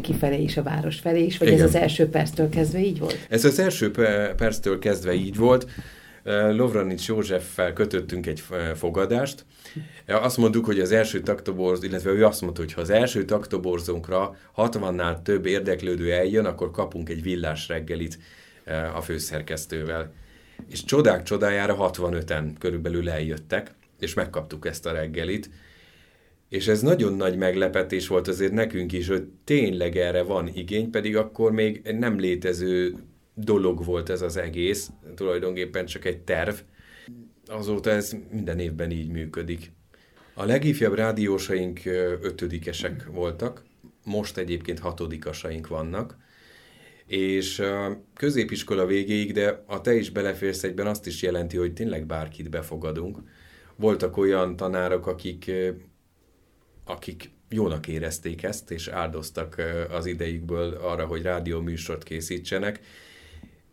kifelé 0.00 0.42
is, 0.42 0.56
a 0.56 0.62
város 0.62 0.98
felé 0.98 1.24
is, 1.24 1.38
vagy 1.38 1.48
Igen. 1.48 1.60
ez 1.60 1.66
az 1.66 1.74
első 1.74 2.08
perctől 2.08 2.48
kezdve 2.48 2.78
így 2.78 2.98
volt? 2.98 3.26
Ez 3.28 3.44
az 3.44 3.58
első 3.58 3.90
perctől 4.36 4.78
kezdve 4.78 5.14
így 5.14 5.36
volt. 5.36 5.66
Lovranics 6.24 7.08
Józseffel 7.08 7.72
kötöttünk 7.72 8.26
egy 8.26 8.42
fogadást. 8.74 9.44
Azt 10.06 10.36
mondtuk, 10.36 10.64
hogy 10.64 10.80
az 10.80 10.92
első 10.92 11.20
taktoborz, 11.20 11.82
illetve 11.82 12.10
ő 12.10 12.24
azt 12.24 12.40
mondta, 12.40 12.60
hogy 12.60 12.72
ha 12.72 12.80
az 12.80 12.90
első 12.90 13.24
taktoborzónkra 13.24 14.36
60-nál 14.56 15.22
több 15.22 15.46
érdeklődő 15.46 16.12
eljön, 16.12 16.44
akkor 16.44 16.70
kapunk 16.70 17.08
egy 17.08 17.22
villás 17.22 17.68
reggelit 17.68 18.18
a 18.94 19.00
főszerkesztővel. 19.00 20.12
És 20.68 20.84
csodák 20.84 21.22
csodájára 21.22 21.90
65-en 21.92 22.44
körülbelül 22.58 23.10
eljöttek, 23.10 23.74
és 24.00 24.14
megkaptuk 24.14 24.66
ezt 24.66 24.86
a 24.86 24.92
reggelit. 24.92 25.50
És 26.48 26.68
ez 26.68 26.82
nagyon 26.82 27.12
nagy 27.12 27.36
meglepetés 27.36 28.08
volt 28.08 28.28
azért 28.28 28.52
nekünk 28.52 28.92
is, 28.92 29.08
hogy 29.08 29.24
tényleg 29.44 29.96
erre 29.96 30.22
van 30.22 30.50
igény, 30.54 30.90
pedig 30.90 31.16
akkor 31.16 31.52
még 31.52 31.82
nem 31.98 32.18
létező 32.18 32.94
dolog 33.34 33.84
volt 33.84 34.08
ez 34.08 34.22
az 34.22 34.36
egész, 34.36 34.90
tulajdonképpen 35.14 35.86
csak 35.86 36.04
egy 36.04 36.20
terv. 36.20 36.54
Azóta 37.46 37.90
ez 37.90 38.16
minden 38.30 38.58
évben 38.58 38.90
így 38.90 39.08
működik. 39.08 39.72
A 40.34 40.44
legifjabb 40.44 40.94
rádiósaink 40.94 41.80
ötödikesek 42.20 43.06
voltak, 43.06 43.62
most 44.04 44.36
egyébként 44.36 44.78
hatodikasaink 44.78 45.66
vannak, 45.66 46.16
és 47.06 47.62
középiskola 48.14 48.86
végéig, 48.86 49.32
de 49.32 49.62
a 49.66 49.80
te 49.80 49.94
is 49.94 50.10
beleférsz 50.10 50.62
egyben 50.62 50.86
azt 50.86 51.06
is 51.06 51.22
jelenti, 51.22 51.56
hogy 51.56 51.72
tényleg 51.72 52.06
bárkit 52.06 52.50
befogadunk. 52.50 53.18
Voltak 53.76 54.16
olyan 54.16 54.56
tanárok, 54.56 55.06
akik, 55.06 55.50
akik 56.84 57.30
jónak 57.48 57.88
érezték 57.88 58.42
ezt, 58.42 58.70
és 58.70 58.88
áldoztak 58.88 59.62
az 59.90 60.06
idejükből 60.06 60.74
arra, 60.74 61.06
hogy 61.06 61.22
rádióműsort 61.22 62.02
készítsenek, 62.02 62.80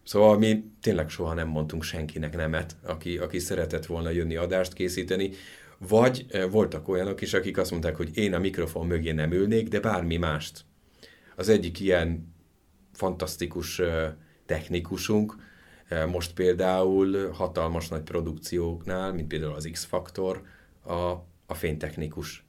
Szóval 0.03 0.37
mi 0.37 0.63
tényleg 0.81 1.09
soha 1.09 1.33
nem 1.33 1.47
mondtunk 1.47 1.83
senkinek 1.83 2.35
nemet, 2.35 2.75
aki, 2.83 3.17
aki 3.17 3.39
szeretett 3.39 3.85
volna 3.85 4.09
jönni 4.09 4.35
adást 4.35 4.73
készíteni, 4.73 5.31
vagy 5.77 6.25
voltak 6.51 6.87
olyanok 6.87 7.21
is, 7.21 7.33
akik 7.33 7.57
azt 7.57 7.71
mondták, 7.71 7.95
hogy 7.95 8.17
én 8.17 8.33
a 8.33 8.39
mikrofon 8.39 8.87
mögé 8.87 9.11
nem 9.11 9.31
ülnék, 9.31 9.67
de 9.67 9.79
bármi 9.79 10.17
mást. 10.17 10.65
Az 11.35 11.49
egyik 11.49 11.79
ilyen 11.79 12.33
fantasztikus 12.93 13.81
technikusunk, 14.45 15.35
most 16.07 16.33
például 16.33 17.31
hatalmas 17.31 17.87
nagy 17.87 18.01
produkcióknál, 18.01 19.13
mint 19.13 19.27
például 19.27 19.53
az 19.53 19.69
X-Faktor, 19.71 20.41
a, 20.83 20.93
a 21.45 21.53
fénytechnikus 21.53 22.45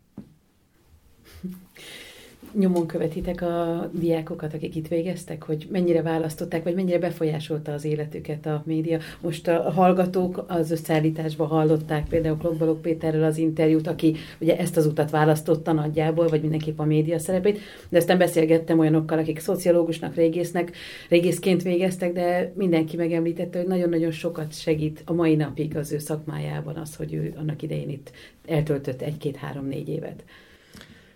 nyomon 2.53 2.87
követitek 2.87 3.43
a 3.43 3.91
diákokat, 3.93 4.55
akik 4.55 4.77
itt 4.77 4.89
végeztek, 4.89 5.43
hogy 5.43 5.69
mennyire 5.71 6.03
választották, 6.03 6.63
vagy 6.63 6.75
mennyire 6.75 6.99
befolyásolta 6.99 7.73
az 7.73 7.85
életüket 7.85 8.47
a 8.47 8.63
média. 8.67 8.99
Most 9.21 9.49
a 9.49 9.71
hallgatók 9.71 10.45
az 10.49 10.71
összeállításban 10.71 11.47
hallották 11.47 12.09
például 12.09 12.37
Klokbalok 12.37 12.83
Péterrel 12.83 13.25
az 13.25 13.39
interjút, 13.39 13.87
aki 13.87 14.17
ugye 14.39 14.59
ezt 14.59 14.77
az 14.77 14.87
utat 14.87 15.11
választotta 15.11 15.73
nagyjából, 15.73 16.29
vagy 16.29 16.41
mindenképp 16.41 16.79
a 16.79 16.85
média 16.85 17.19
szerepét, 17.19 17.59
de 17.89 17.99
aztán 17.99 18.19
beszélgettem 18.19 18.79
olyanokkal, 18.79 19.19
akik 19.19 19.39
szociológusnak, 19.39 20.15
régésznek, 20.15 20.73
régészként 21.09 21.63
végeztek, 21.63 22.13
de 22.13 22.53
mindenki 22.57 22.97
megemlítette, 22.97 23.59
hogy 23.59 23.69
nagyon-nagyon 23.69 24.11
sokat 24.11 24.55
segít 24.55 25.03
a 25.07 25.13
mai 25.13 25.35
napig 25.35 25.77
az 25.77 25.93
ő 25.93 25.99
szakmájában 25.99 26.77
az, 26.77 26.97
hogy 26.97 27.15
ő 27.15 27.35
annak 27.37 27.63
idején 27.63 27.91
itt 27.91 28.11
eltöltött 28.47 29.03
egy-két-három-négy 29.03 29.89
évet. 29.89 30.25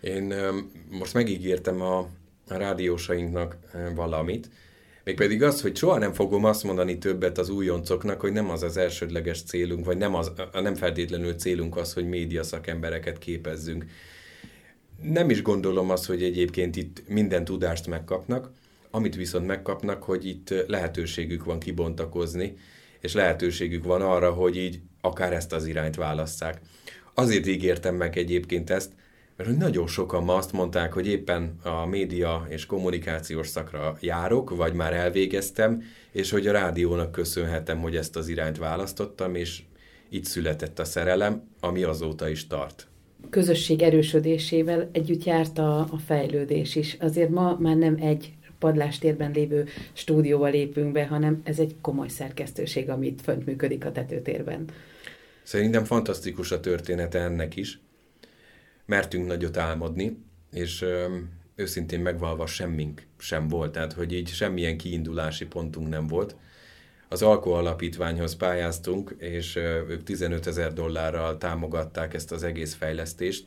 Én 0.06 0.34
most 0.90 1.14
megígértem 1.14 1.80
a, 1.80 1.98
a 2.48 2.56
rádiósainknak 2.56 3.56
valamit, 3.94 4.50
mégpedig 5.04 5.42
az, 5.42 5.60
hogy 5.60 5.76
soha 5.76 5.98
nem 5.98 6.12
fogom 6.12 6.44
azt 6.44 6.62
mondani 6.62 6.98
többet 6.98 7.38
az 7.38 7.48
újoncoknak, 7.48 8.20
hogy 8.20 8.32
nem 8.32 8.50
az 8.50 8.62
az 8.62 8.76
elsődleges 8.76 9.42
célunk, 9.42 9.84
vagy 9.84 9.96
nem, 9.96 10.14
az, 10.14 10.32
nem 10.52 10.74
feltétlenül 10.74 11.34
célunk 11.34 11.76
az, 11.76 11.92
hogy 11.92 12.08
média 12.08 12.42
szakembereket 12.42 13.18
képezzünk. 13.18 13.84
Nem 15.02 15.30
is 15.30 15.42
gondolom 15.42 15.90
azt, 15.90 16.06
hogy 16.06 16.22
egyébként 16.22 16.76
itt 16.76 17.02
minden 17.08 17.44
tudást 17.44 17.86
megkapnak, 17.86 18.50
amit 18.90 19.16
viszont 19.16 19.46
megkapnak, 19.46 20.02
hogy 20.02 20.26
itt 20.26 20.64
lehetőségük 20.66 21.44
van 21.44 21.58
kibontakozni, 21.58 22.56
és 23.00 23.12
lehetőségük 23.12 23.84
van 23.84 24.02
arra, 24.02 24.30
hogy 24.30 24.56
így 24.56 24.80
akár 25.00 25.32
ezt 25.32 25.52
az 25.52 25.66
irányt 25.66 25.96
válasszák. 25.96 26.60
Azért 27.14 27.46
ígértem 27.46 27.94
meg 27.94 28.18
egyébként 28.18 28.70
ezt, 28.70 28.92
mert 29.36 29.48
hogy 29.48 29.58
nagyon 29.58 29.86
sokan 29.86 30.24
ma 30.24 30.34
azt 30.34 30.52
mondták, 30.52 30.92
hogy 30.92 31.06
éppen 31.06 31.56
a 31.62 31.86
média 31.86 32.46
és 32.48 32.66
kommunikációs 32.66 33.46
szakra 33.46 33.96
járok, 34.00 34.56
vagy 34.56 34.72
már 34.72 34.92
elvégeztem, 34.92 35.82
és 36.12 36.30
hogy 36.30 36.46
a 36.46 36.52
rádiónak 36.52 37.12
köszönhetem, 37.12 37.78
hogy 37.78 37.96
ezt 37.96 38.16
az 38.16 38.28
irányt 38.28 38.58
választottam, 38.58 39.34
és 39.34 39.62
itt 40.08 40.24
született 40.24 40.78
a 40.78 40.84
szerelem, 40.84 41.42
ami 41.60 41.82
azóta 41.82 42.28
is 42.28 42.46
tart. 42.46 42.86
Közösség 43.30 43.82
erősödésével 43.82 44.88
együtt 44.92 45.24
járt 45.24 45.58
a, 45.58 45.78
a 45.78 45.98
fejlődés 46.06 46.76
is. 46.76 46.96
Azért 47.00 47.30
ma 47.30 47.56
már 47.60 47.76
nem 47.76 47.96
egy 48.00 48.32
padlástérben 48.58 49.30
lévő 49.30 49.66
stúdióval 49.92 50.50
lépünk 50.50 50.92
be, 50.92 51.06
hanem 51.06 51.40
ez 51.44 51.58
egy 51.58 51.76
komoly 51.80 52.08
szerkesztőség, 52.08 52.88
amit 52.88 53.20
fönt 53.22 53.46
működik 53.46 53.84
a 53.84 53.92
tetőtérben. 53.92 54.64
Szerintem 55.42 55.84
fantasztikus 55.84 56.52
a 56.52 56.60
története 56.60 57.18
ennek 57.18 57.56
is, 57.56 57.80
mertünk 58.86 59.26
nagyot 59.26 59.56
álmodni, 59.56 60.24
és 60.52 60.84
őszintén 61.54 62.00
megvalva 62.00 62.46
semmink 62.46 63.02
sem 63.18 63.48
volt, 63.48 63.72
tehát 63.72 63.92
hogy 63.92 64.12
így 64.12 64.28
semmilyen 64.28 64.76
kiindulási 64.76 65.46
pontunk 65.46 65.88
nem 65.88 66.06
volt. 66.06 66.36
Az 67.08 67.22
Alko 67.22 67.50
Alapítványhoz 67.50 68.36
pályáztunk, 68.36 69.14
és 69.18 69.56
ők 69.88 70.02
15 70.02 70.46
ezer 70.46 70.72
dollárral 70.72 71.38
támogatták 71.38 72.14
ezt 72.14 72.32
az 72.32 72.42
egész 72.42 72.74
fejlesztést, 72.74 73.46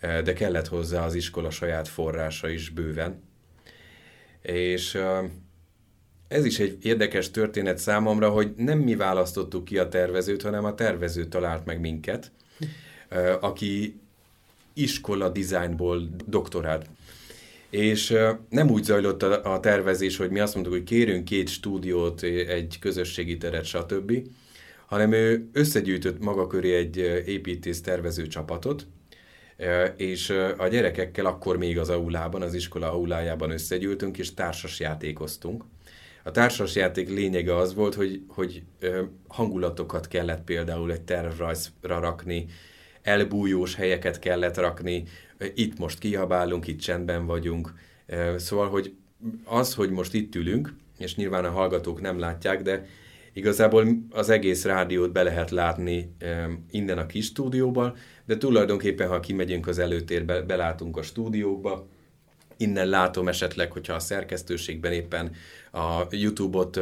de 0.00 0.32
kellett 0.32 0.66
hozzá 0.66 1.04
az 1.04 1.14
iskola 1.14 1.50
saját 1.50 1.88
forrása 1.88 2.48
is 2.48 2.70
bőven. 2.70 3.22
És 4.42 4.98
ez 6.28 6.44
is 6.44 6.58
egy 6.58 6.78
érdekes 6.82 7.30
történet 7.30 7.78
számomra, 7.78 8.30
hogy 8.30 8.54
nem 8.56 8.78
mi 8.78 8.94
választottuk 8.94 9.64
ki 9.64 9.78
a 9.78 9.88
tervezőt, 9.88 10.42
hanem 10.42 10.64
a 10.64 10.74
tervező 10.74 11.26
talált 11.26 11.64
meg 11.64 11.80
minket, 11.80 12.32
aki 13.40 14.00
iskola 14.76 15.28
dizájnból 15.28 16.08
doktorált. 16.26 16.86
És 17.70 18.16
nem 18.48 18.70
úgy 18.70 18.84
zajlott 18.84 19.22
a, 19.22 19.60
tervezés, 19.60 20.16
hogy 20.16 20.30
mi 20.30 20.40
azt 20.40 20.54
mondtuk, 20.54 20.74
hogy 20.74 20.84
kérünk 20.84 21.24
két 21.24 21.48
stúdiót, 21.48 22.22
egy 22.22 22.78
közösségi 22.80 23.36
teret, 23.36 23.64
stb., 23.64 24.12
hanem 24.86 25.12
ő 25.12 25.48
összegyűjtött 25.52 26.22
maga 26.22 26.46
köré 26.46 26.76
egy 26.76 26.96
építész 27.26 27.80
tervező 27.80 28.26
csapatot, 28.26 28.86
és 29.96 30.30
a 30.56 30.68
gyerekekkel 30.68 31.26
akkor 31.26 31.56
még 31.56 31.78
az 31.78 31.88
aulában, 31.88 32.42
az 32.42 32.54
iskola 32.54 32.92
aulájában 32.92 33.50
összegyűltünk, 33.50 34.18
és 34.18 34.34
társas 34.34 34.80
játékoztunk. 34.80 35.64
A 36.22 36.30
társasjáték 36.30 37.08
lényege 37.08 37.56
az 37.56 37.74
volt, 37.74 37.94
hogy, 37.94 38.22
hogy 38.28 38.62
hangulatokat 39.28 40.08
kellett 40.08 40.44
például 40.44 40.92
egy 40.92 41.02
tervrajzra 41.02 41.98
rakni, 41.98 42.46
elbújós 43.06 43.74
helyeket 43.74 44.18
kellett 44.18 44.56
rakni, 44.56 45.02
itt 45.54 45.78
most 45.78 45.98
kiabálunk, 45.98 46.66
itt 46.66 46.80
csendben 46.80 47.26
vagyunk. 47.26 47.74
Szóval, 48.36 48.68
hogy 48.68 48.94
az, 49.44 49.74
hogy 49.74 49.90
most 49.90 50.14
itt 50.14 50.34
ülünk, 50.34 50.74
és 50.98 51.14
nyilván 51.14 51.44
a 51.44 51.50
hallgatók 51.50 52.00
nem 52.00 52.18
látják, 52.18 52.62
de 52.62 52.86
igazából 53.32 53.86
az 54.10 54.30
egész 54.30 54.64
rádiót 54.64 55.12
be 55.12 55.22
lehet 55.22 55.50
látni 55.50 56.14
innen 56.70 56.98
a 56.98 57.06
kis 57.06 57.24
stúdióban, 57.24 57.96
de 58.24 58.36
tulajdonképpen, 58.36 59.08
ha 59.08 59.20
kimegyünk 59.20 59.66
az 59.66 59.78
előtérbe, 59.78 60.42
belátunk 60.42 60.96
a 60.96 61.02
stúdióba, 61.02 61.86
innen 62.56 62.88
látom 62.88 63.28
esetleg, 63.28 63.72
hogyha 63.72 63.94
a 63.94 63.98
szerkesztőségben 63.98 64.92
éppen 64.92 65.32
a 65.72 66.02
YouTube-ot 66.10 66.80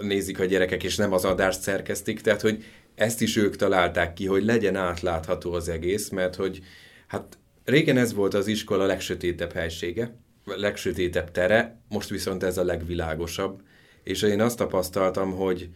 nézik 0.00 0.40
a 0.40 0.44
gyerekek, 0.44 0.82
és 0.82 0.96
nem 0.96 1.12
az 1.12 1.24
adást 1.24 1.60
szerkesztik, 1.60 2.20
tehát 2.20 2.40
hogy 2.40 2.64
ezt 2.94 3.20
is 3.20 3.36
ők 3.36 3.56
találták 3.56 4.12
ki, 4.12 4.26
hogy 4.26 4.44
legyen 4.44 4.76
átlátható 4.76 5.52
az 5.52 5.68
egész, 5.68 6.08
mert 6.08 6.34
hogy 6.34 6.60
hát 7.06 7.38
régen 7.64 7.96
ez 7.96 8.14
volt 8.14 8.34
az 8.34 8.46
iskola 8.46 8.86
legsötétebb 8.86 9.52
helysége, 9.52 10.16
legsötétebb 10.44 11.30
tere, 11.30 11.80
most 11.88 12.08
viszont 12.08 12.42
ez 12.42 12.58
a 12.58 12.64
legvilágosabb, 12.64 13.62
és 14.02 14.22
én 14.22 14.40
azt 14.40 14.56
tapasztaltam, 14.56 15.32
hogy 15.32 15.68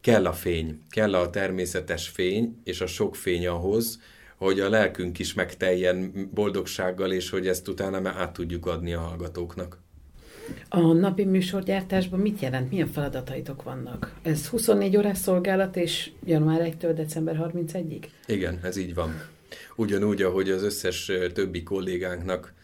kell 0.00 0.26
a 0.26 0.32
fény, 0.32 0.82
kell 0.90 1.14
a 1.14 1.30
természetes 1.30 2.08
fény, 2.08 2.60
és 2.64 2.80
a 2.80 2.86
sok 2.86 3.16
fény 3.16 3.46
ahhoz, 3.46 4.00
hogy 4.36 4.60
a 4.60 4.68
lelkünk 4.68 5.18
is 5.18 5.34
megteljen 5.34 6.28
boldogsággal, 6.34 7.12
és 7.12 7.30
hogy 7.30 7.48
ezt 7.48 7.68
utána 7.68 8.10
át 8.10 8.32
tudjuk 8.32 8.66
adni 8.66 8.92
a 8.92 9.00
hallgatóknak. 9.00 9.78
A 10.68 10.80
napi 10.80 11.24
műsorgyártásban 11.24 12.20
mit 12.20 12.40
jelent? 12.40 12.70
Milyen 12.70 12.86
feladataitok 12.86 13.62
vannak? 13.62 14.14
Ez 14.22 14.46
24 14.46 14.96
órás 14.96 15.18
szolgálat, 15.18 15.76
és 15.76 16.10
január 16.24 16.60
1-től 16.64 16.92
december 16.94 17.50
31-ig? 17.54 18.04
Igen, 18.26 18.58
ez 18.62 18.76
így 18.76 18.94
van. 18.94 19.22
Ugyanúgy, 19.76 20.22
ahogy 20.22 20.50
az 20.50 20.62
összes 20.62 21.12
többi 21.32 21.62
kollégánknak, 21.62 22.54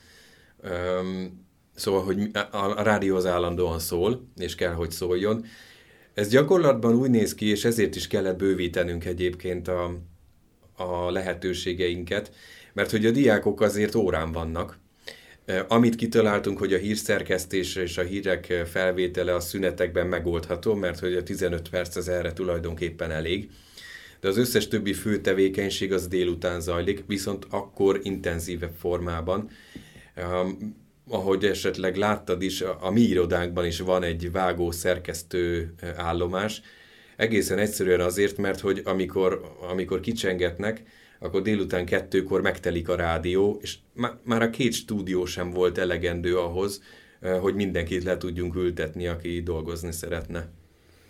um, 0.65 1.47
szóval, 1.75 2.03
hogy 2.03 2.31
a, 2.51 2.83
rádió 2.83 3.17
az 3.17 3.27
állandóan 3.27 3.79
szól, 3.79 4.29
és 4.37 4.55
kell, 4.55 4.73
hogy 4.73 4.91
szóljon. 4.91 5.45
Ez 6.15 6.29
gyakorlatban 6.29 6.95
úgy 6.95 7.11
néz 7.11 7.35
ki, 7.35 7.47
és 7.47 7.65
ezért 7.65 7.97
is 7.97 8.07
kellett 8.07 8.37
bővítenünk 8.37 9.05
egyébként 9.05 9.69
a, 9.69 9.99
a 10.77 11.11
lehetőségeinket, 11.11 12.33
mert 12.73 12.91
hogy 12.91 13.07
a 13.07 13.11
diákok 13.11 13.61
azért 13.61 13.95
órán 13.95 14.33
vannak, 14.33 14.79
amit 15.69 15.97
kitaláltunk, 15.97 16.59
hogy 16.59 16.73
a 16.73 16.79
hírszerkesztés 16.79 17.77
és 17.77 17.99
a 17.99 18.03
hírek 18.03 18.63
felvétele 18.71 19.35
a 19.35 19.41
szünetekben 19.41 20.07
megoldható, 20.07 20.75
mert 20.75 20.99
hogy 20.99 21.15
a 21.15 21.23
15 21.23 21.69
perc 21.69 21.97
az 21.97 22.09
erre 22.09 22.33
tulajdonképpen 22.33 23.11
elég. 23.11 23.51
De 24.21 24.29
az 24.29 24.37
összes 24.37 24.69
többi 24.69 24.93
fő 24.93 25.21
tevékenység 25.21 25.93
az 25.93 26.09
délután 26.09 26.61
zajlik, 26.61 27.05
viszont 27.07 27.47
akkor 27.51 28.01
intenzívebb 28.03 28.75
formában. 28.79 29.51
Um, 30.17 30.77
ahogy 31.09 31.45
esetleg 31.45 31.97
láttad 31.97 32.43
is, 32.43 32.61
a, 32.61 32.79
a 32.81 32.91
mi 32.91 33.01
irodánkban 33.01 33.67
is 33.67 33.81
van 33.81 34.03
egy 34.03 34.33
vágó 34.33 34.71
szerkesztő 34.71 35.75
állomás, 35.97 36.63
egészen 37.17 37.59
egyszerűen 37.59 38.01
azért, 38.01 38.37
mert 38.37 38.61
hogy 38.61 38.83
amikor, 38.85 39.57
amikor 39.71 40.01
kicsengetnek, 40.01 40.83
akkor 41.19 41.43
délután 41.43 41.87
kettőkor 41.87 42.43
megtelik 42.43 42.89
a 42.89 42.97
rádió, 42.97 43.59
és 43.63 43.77
már 44.23 44.43
a 44.43 44.51
két 44.51 44.73
stúdió 44.73 45.25
sem 45.25 45.51
volt 45.51 45.79
elegendő 45.79 46.39
ahhoz, 46.39 46.83
hogy 47.41 47.55
mindenkit 47.55 48.05
le 48.05 48.17
tudjunk 48.17 48.55
ültetni, 48.55 49.07
aki 49.07 49.43
dolgozni 49.43 49.93
szeretne. 49.93 50.49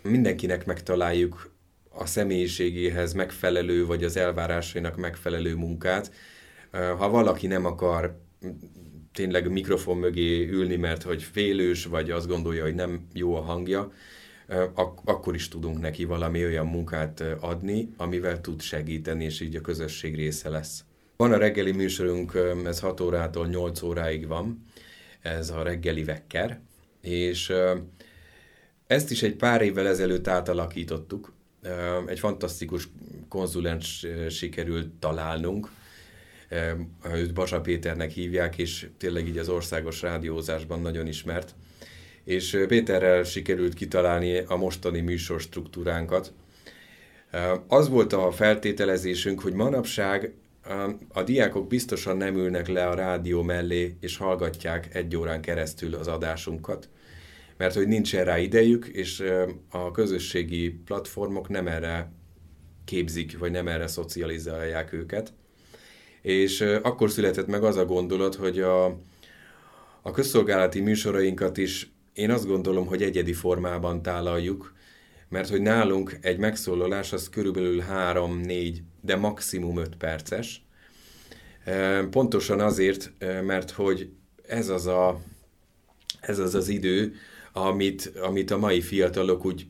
Mindenkinek 0.01 0.65
megtaláljuk 0.65 1.51
a 1.89 2.05
személyiségéhez 2.05 3.13
megfelelő, 3.13 3.85
vagy 3.85 4.03
az 4.03 4.17
elvárásainak 4.17 4.97
megfelelő 4.97 5.55
munkát. 5.55 6.11
Ha 6.71 7.09
valaki 7.09 7.47
nem 7.47 7.65
akar 7.65 8.19
tényleg 9.13 9.51
mikrofon 9.51 9.97
mögé 9.97 10.47
ülni, 10.49 10.75
mert 10.75 11.03
hogy 11.03 11.23
félős, 11.23 11.85
vagy 11.85 12.11
azt 12.11 12.27
gondolja, 12.27 12.63
hogy 12.63 12.75
nem 12.75 13.07
jó 13.13 13.35
a 13.35 13.41
hangja, 13.41 13.91
ak- 14.73 15.09
akkor 15.09 15.35
is 15.35 15.47
tudunk 15.47 15.79
neki 15.79 16.05
valami 16.05 16.45
olyan 16.45 16.67
munkát 16.67 17.23
adni, 17.39 17.89
amivel 17.97 18.41
tud 18.41 18.61
segíteni, 18.61 19.23
és 19.23 19.41
így 19.41 19.55
a 19.55 19.61
közösség 19.61 20.15
része 20.15 20.49
lesz. 20.49 20.83
Van 21.17 21.31
a 21.33 21.37
reggeli 21.37 21.71
műsorunk, 21.71 22.33
ez 22.65 22.79
6 22.79 23.01
órától 23.01 23.47
8 23.47 23.81
óráig 23.81 24.27
van, 24.27 24.65
ez 25.21 25.49
a 25.49 25.63
reggeli 25.63 26.03
vekker, 26.03 26.59
és 27.01 27.53
ezt 28.87 29.11
is 29.11 29.23
egy 29.23 29.35
pár 29.35 29.61
évvel 29.61 29.87
ezelőtt 29.87 30.27
átalakítottuk. 30.27 31.33
Egy 32.05 32.19
fantasztikus 32.19 32.89
konzulens 33.27 34.05
sikerült 34.29 34.89
találnunk, 34.99 35.69
őt 37.13 37.33
Basa 37.33 37.61
Péternek 37.61 38.11
hívják, 38.11 38.57
és 38.57 38.89
tényleg 38.97 39.27
így 39.27 39.37
az 39.37 39.49
országos 39.49 40.01
rádiózásban 40.01 40.81
nagyon 40.81 41.07
ismert 41.07 41.55
és 42.27 42.57
Péterrel 42.67 43.23
sikerült 43.23 43.73
kitalálni 43.73 44.37
a 44.37 44.55
mostani 44.55 44.99
műsor 44.99 45.39
struktúránkat. 45.39 46.33
Az 47.67 47.89
volt 47.89 48.13
a 48.13 48.31
feltételezésünk, 48.31 49.41
hogy 49.41 49.53
manapság 49.53 50.33
a 51.07 51.23
diákok 51.23 51.67
biztosan 51.67 52.17
nem 52.17 52.35
ülnek 52.35 52.67
le 52.67 52.87
a 52.87 52.93
rádió 52.93 53.41
mellé, 53.41 53.97
és 53.99 54.17
hallgatják 54.17 54.95
egy 54.95 55.15
órán 55.15 55.41
keresztül 55.41 55.95
az 55.95 56.07
adásunkat, 56.07 56.89
mert 57.57 57.75
hogy 57.75 57.87
nincsen 57.87 58.25
rá 58.25 58.39
idejük, 58.39 58.87
és 58.87 59.23
a 59.69 59.91
közösségi 59.91 60.69
platformok 60.69 61.49
nem 61.49 61.67
erre 61.67 62.11
képzik, 62.85 63.37
vagy 63.37 63.51
nem 63.51 63.67
erre 63.67 63.87
szocializálják 63.87 64.93
őket. 64.93 65.33
És 66.21 66.61
akkor 66.61 67.11
született 67.11 67.47
meg 67.47 67.63
az 67.63 67.75
a 67.75 67.85
gondolat, 67.85 68.35
hogy 68.35 68.59
a, 68.59 68.85
a 70.01 70.11
közszolgálati 70.11 70.79
műsorainkat 70.79 71.57
is 71.57 71.95
én 72.17 72.31
azt 72.31 72.47
gondolom, 72.47 72.85
hogy 72.85 73.03
egyedi 73.03 73.33
formában 73.33 74.01
tálaljuk, 74.01 74.73
mert 75.29 75.49
hogy 75.49 75.61
nálunk 75.61 76.17
egy 76.21 76.37
megszólalás 76.37 77.13
az 77.13 77.29
körülbelül 77.29 77.83
3-4, 77.91 78.77
de 79.01 79.15
maximum 79.15 79.77
5 79.77 79.95
perces. 79.95 80.65
Pontosan 82.09 82.59
azért, 82.59 83.11
mert 83.45 83.71
hogy 83.71 84.09
ez 84.47 84.69
az 84.69 84.85
a, 84.85 85.21
ez 86.19 86.39
az, 86.39 86.55
az 86.55 86.67
idő, 86.67 87.13
amit, 87.53 88.11
amit 88.21 88.51
a 88.51 88.57
mai 88.57 88.81
fiatalok 88.81 89.45
úgy 89.45 89.67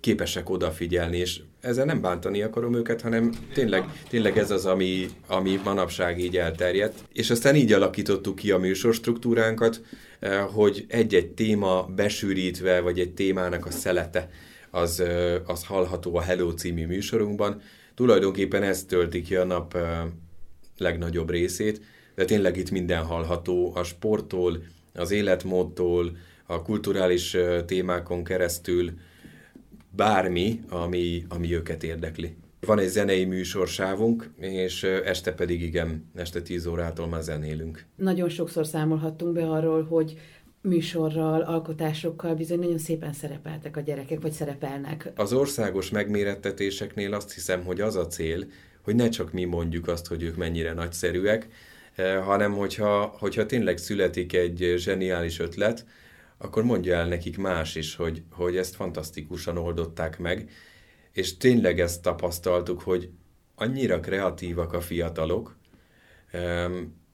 képesek 0.00 0.50
odafigyelni, 0.50 1.16
és 1.16 1.40
ezzel 1.64 1.84
nem 1.84 2.00
bántani 2.00 2.42
akarom 2.42 2.74
őket, 2.74 3.00
hanem 3.00 3.32
tényleg, 3.54 3.84
tényleg 4.08 4.38
ez 4.38 4.50
az, 4.50 4.66
ami, 4.66 5.06
ami 5.26 5.60
manapság 5.64 6.18
így 6.18 6.36
elterjedt. 6.36 7.04
És 7.12 7.30
aztán 7.30 7.56
így 7.56 7.72
alakítottuk 7.72 8.36
ki 8.36 8.50
a 8.50 8.58
műsorstruktúránkat, 8.58 9.80
eh, 10.18 10.46
hogy 10.52 10.84
egy-egy 10.88 11.28
téma 11.28 11.82
besűrítve, 11.82 12.80
vagy 12.80 12.98
egy 12.98 13.14
témának 13.14 13.66
a 13.66 13.70
szelete, 13.70 14.28
az, 14.70 15.00
eh, 15.00 15.40
az 15.46 15.64
hallható 15.64 16.16
a 16.16 16.20
Hello 16.20 16.52
című 16.52 16.86
műsorunkban. 16.86 17.60
Tulajdonképpen 17.94 18.62
ez 18.62 18.84
tölti 18.84 19.22
ki 19.22 19.36
a 19.36 19.44
nap 19.44 19.74
eh, 19.74 20.00
legnagyobb 20.78 21.30
részét, 21.30 21.80
de 22.14 22.24
tényleg 22.24 22.56
itt 22.56 22.70
minden 22.70 23.04
hallható, 23.04 23.72
a 23.74 23.82
sporttól, 23.82 24.62
az 24.94 25.10
életmódtól, 25.10 26.16
a 26.46 26.62
kulturális 26.62 27.36
témákon 27.66 28.24
keresztül, 28.24 28.92
bármi, 29.96 30.60
ami, 30.68 31.24
ami 31.28 31.54
őket 31.54 31.82
érdekli. 31.82 32.36
Van 32.60 32.78
egy 32.78 32.88
zenei 32.88 33.24
műsorsávunk, 33.24 34.30
és 34.40 34.82
este 34.82 35.32
pedig 35.32 35.62
igen, 35.62 36.10
este 36.14 36.42
10 36.42 36.66
órától 36.66 37.08
már 37.08 37.22
zenélünk. 37.22 37.84
Nagyon 37.96 38.28
sokszor 38.28 38.66
számolhattunk 38.66 39.32
be 39.32 39.50
arról, 39.50 39.84
hogy 39.84 40.18
műsorral, 40.60 41.40
alkotásokkal 41.40 42.34
bizony 42.34 42.58
nagyon 42.58 42.78
szépen 42.78 43.12
szerepeltek 43.12 43.76
a 43.76 43.80
gyerekek, 43.80 44.20
vagy 44.20 44.32
szerepelnek. 44.32 45.12
Az 45.16 45.32
országos 45.32 45.90
megmérettetéseknél 45.90 47.14
azt 47.14 47.32
hiszem, 47.32 47.64
hogy 47.64 47.80
az 47.80 47.96
a 47.96 48.06
cél, 48.06 48.46
hogy 48.82 48.94
ne 48.94 49.08
csak 49.08 49.32
mi 49.32 49.44
mondjuk 49.44 49.88
azt, 49.88 50.06
hogy 50.06 50.22
ők 50.22 50.36
mennyire 50.36 50.72
nagyszerűek, 50.72 51.48
hanem 52.24 52.52
hogyha, 52.52 53.16
hogyha 53.18 53.46
tényleg 53.46 53.78
születik 53.78 54.32
egy 54.32 54.74
zseniális 54.76 55.38
ötlet, 55.38 55.84
akkor 56.38 56.64
mondja 56.64 56.94
el 56.94 57.08
nekik 57.08 57.38
más 57.38 57.74
is, 57.74 57.94
hogy, 57.94 58.22
hogy 58.30 58.56
ezt 58.56 58.74
fantasztikusan 58.74 59.56
oldották 59.56 60.18
meg, 60.18 60.50
és 61.12 61.36
tényleg 61.36 61.80
ezt 61.80 62.02
tapasztaltuk, 62.02 62.80
hogy 62.80 63.10
annyira 63.54 64.00
kreatívak 64.00 64.72
a 64.72 64.80
fiatalok, 64.80 65.56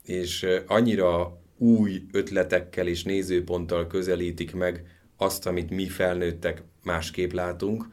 és 0.04 0.46
annyira 0.66 1.40
új 1.56 2.02
ötletekkel 2.12 2.86
és 2.86 3.02
nézőponttal 3.02 3.86
közelítik 3.86 4.54
meg 4.54 4.84
azt, 5.16 5.46
amit 5.46 5.70
mi 5.70 5.88
felnőttek 5.88 6.62
másképp 6.82 7.32
látunk, 7.32 7.86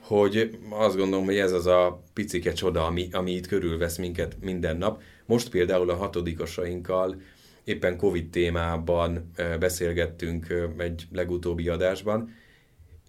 hogy 0.00 0.58
azt 0.70 0.96
gondolom, 0.96 1.24
hogy 1.24 1.36
ez 1.36 1.52
az 1.52 1.66
a 1.66 2.02
picike 2.12 2.52
csoda, 2.52 2.86
ami, 2.86 3.08
ami 3.12 3.32
itt 3.32 3.46
körülvesz 3.46 3.96
minket 3.96 4.36
minden 4.40 4.76
nap. 4.76 5.02
Most 5.26 5.50
például 5.50 5.90
a 5.90 5.96
hatodikosainkkal 5.96 7.20
éppen 7.66 7.96
Covid 7.96 8.30
témában 8.30 9.30
beszélgettünk 9.58 10.46
egy 10.78 11.06
legutóbbi 11.12 11.68
adásban, 11.68 12.34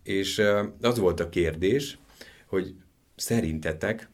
és 0.03 0.41
az 0.81 0.97
volt 0.97 1.19
a 1.19 1.29
kérdés, 1.29 1.97
hogy 2.45 2.75
szerintetek 3.15 4.09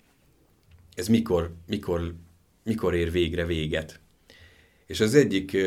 ez 0.95 1.07
mikor, 1.07 1.53
mikor, 1.67 2.15
mikor 2.63 2.95
ér 2.95 3.11
végre 3.11 3.45
véget? 3.45 3.99
És 4.85 4.99
az 4.99 5.15
egyik 5.15 5.57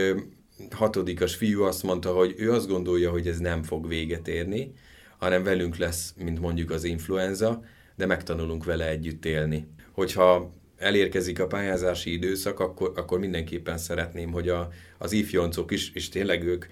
hatodikas 0.71 1.35
fiú 1.35 1.63
azt 1.63 1.83
mondta, 1.83 2.13
hogy 2.13 2.35
ő 2.37 2.53
azt 2.53 2.69
gondolja, 2.69 3.11
hogy 3.11 3.29
ez 3.29 3.39
nem 3.39 3.63
fog 3.63 3.89
véget 3.89 4.29
érni, 4.29 4.73
hanem 5.19 5.43
velünk 5.43 5.77
lesz, 5.77 6.15
mint 6.17 6.41
mondjuk 6.41 6.71
az 6.71 6.85
influenza, 6.85 7.65
de 7.95 8.07
megtanulunk 8.07 8.65
vele 8.65 8.89
együtt 8.89 9.25
élni. 9.25 9.67
Hogyha 9.93 10.53
elérkezik 10.79 11.41
a 11.41 11.47
pályázási 11.47 12.13
időszak, 12.13 12.61
akkor, 12.61 12.93
akkor 12.97 13.19
mindenképpen 13.19 13.79
szeretném, 13.79 14.33
hogy 14.33 14.49
a, 14.49 14.69
az 14.99 15.13
ifjoncok 15.13 15.71
is, 15.71 15.91
és 15.95 16.09
tényleg 16.09 16.45
ők 16.45 16.67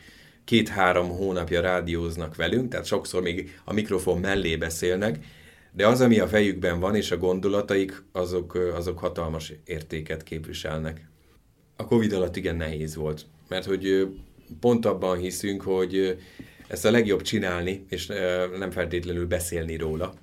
két-három 0.44 1.08
hónapja 1.08 1.60
rádióznak 1.60 2.36
velünk, 2.36 2.70
tehát 2.70 2.86
sokszor 2.86 3.22
még 3.22 3.58
a 3.64 3.72
mikrofon 3.72 4.20
mellé 4.20 4.56
beszélnek, 4.56 5.18
de 5.72 5.86
az, 5.86 6.00
ami 6.00 6.18
a 6.18 6.28
fejükben 6.28 6.80
van, 6.80 6.94
és 6.94 7.10
a 7.10 7.16
gondolataik, 7.16 8.02
azok, 8.12 8.54
azok 8.54 8.98
hatalmas 8.98 9.52
értéket 9.64 10.22
képviselnek. 10.22 11.08
A 11.76 11.84
Covid 11.84 12.12
alatt 12.12 12.36
igen 12.36 12.56
nehéz 12.56 12.94
volt, 12.94 13.26
mert 13.48 13.64
hogy 13.64 14.08
pont 14.60 14.86
abban 14.86 15.18
hiszünk, 15.18 15.62
hogy 15.62 16.18
ezt 16.68 16.84
a 16.84 16.90
legjobb 16.90 17.22
csinálni, 17.22 17.84
és 17.88 18.06
nem 18.58 18.70
feltétlenül 18.70 19.26
beszélni 19.26 19.76
róla. 19.76 20.14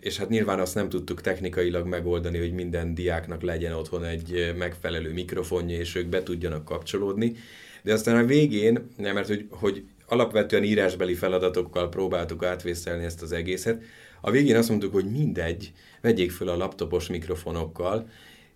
És 0.00 0.16
hát 0.16 0.28
nyilván 0.28 0.60
azt 0.60 0.74
nem 0.74 0.88
tudtuk 0.88 1.20
technikailag 1.20 1.86
megoldani, 1.86 2.38
hogy 2.38 2.52
minden 2.52 2.94
diáknak 2.94 3.42
legyen 3.42 3.72
otthon 3.72 4.04
egy 4.04 4.54
megfelelő 4.58 5.12
mikrofonja, 5.12 5.78
és 5.78 5.94
ők 5.94 6.06
be 6.06 6.22
tudjanak 6.22 6.64
kapcsolódni. 6.64 7.36
De 7.82 7.92
aztán 7.92 8.16
a 8.16 8.26
végén, 8.26 8.88
mert 8.96 9.26
hogy, 9.26 9.46
hogy 9.50 9.84
alapvetően 10.06 10.64
írásbeli 10.64 11.14
feladatokkal 11.14 11.88
próbáltuk 11.88 12.44
átvészelni 12.44 13.04
ezt 13.04 13.22
az 13.22 13.32
egészet, 13.32 13.82
a 14.20 14.30
végén 14.30 14.56
azt 14.56 14.68
mondtuk, 14.68 14.92
hogy 14.92 15.10
mindegy, 15.10 15.72
vegyék 16.00 16.30
föl 16.30 16.48
a 16.48 16.56
laptopos 16.56 17.08
mikrofonokkal, 17.08 18.08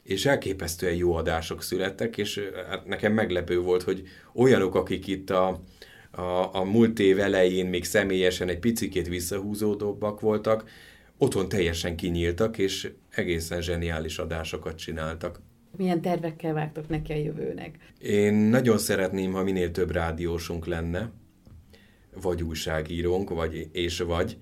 és 0.03 0.27
elképesztően 0.27 0.95
jó 0.95 1.15
adások 1.15 1.63
születtek, 1.63 2.19
és 2.19 2.41
hát 2.69 2.87
nekem 2.87 3.13
meglepő 3.13 3.59
volt, 3.59 3.83
hogy 3.83 4.03
olyanok, 4.35 4.75
akik 4.75 5.07
itt 5.07 5.31
a, 5.31 5.63
a, 6.13 6.55
a 6.55 6.65
múlt 6.65 6.99
év 6.99 7.19
elején 7.19 7.67
még 7.67 7.85
személyesen 7.85 8.49
egy 8.49 8.59
picikét 8.59 9.09
visszahúzódóbbak 9.09 10.21
voltak, 10.21 10.65
otthon 11.19 11.49
teljesen 11.49 11.97
kinyíltak, 11.97 12.59
és 12.59 12.93
egészen 13.11 13.63
zseniális 13.63 14.19
adásokat 14.19 14.77
csináltak. 14.77 15.41
Milyen 15.77 16.01
tervekkel 16.01 16.53
vágtok 16.53 16.89
neki 16.89 17.13
a 17.13 17.17
jövőnek? 17.17 17.77
Én 18.01 18.35
nagyon 18.35 18.79
szeretném, 18.79 19.33
ha 19.33 19.43
minél 19.43 19.71
több 19.71 19.91
rádiósunk 19.91 20.67
lenne, 20.67 21.11
vagy 22.23 22.43
újságírónk, 22.43 23.31
vagy 23.31 23.69
és 23.73 24.01
vagy, 24.01 24.39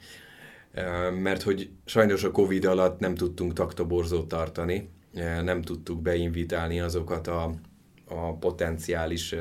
mert 1.23 1.43
hogy 1.43 1.71
sajnos 1.85 2.25
a 2.25 2.31
Covid 2.31 2.65
alatt 2.65 2.99
nem 2.99 3.15
tudtunk 3.15 3.53
taktoborzót 3.53 4.29
tartani, 4.29 4.89
nem 5.43 5.63
tudtuk 5.63 6.03
beinvitálni 6.03 6.81
azokat 6.81 7.27
a, 7.27 7.55
a 8.05 8.37
potenciális 8.37 9.35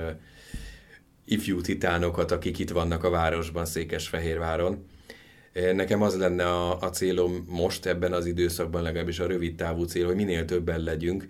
ifjú 1.31 1.61
titánokat, 1.61 2.31
akik 2.31 2.59
itt 2.59 2.69
vannak 2.69 3.03
a 3.03 3.09
városban, 3.09 3.65
Székesfehérváron. 3.65 4.85
Nekem 5.73 6.01
az 6.01 6.17
lenne 6.17 6.45
a, 6.45 6.79
a 6.79 6.89
célom 6.89 7.45
most 7.47 7.85
ebben 7.85 8.13
az 8.13 8.25
időszakban, 8.25 8.81
legalábbis 8.81 9.19
a 9.19 9.27
rövid 9.27 9.55
távú 9.55 9.83
cél, 9.83 10.05
hogy 10.05 10.15
minél 10.15 10.45
többen 10.45 10.83
legyünk, 10.83 11.27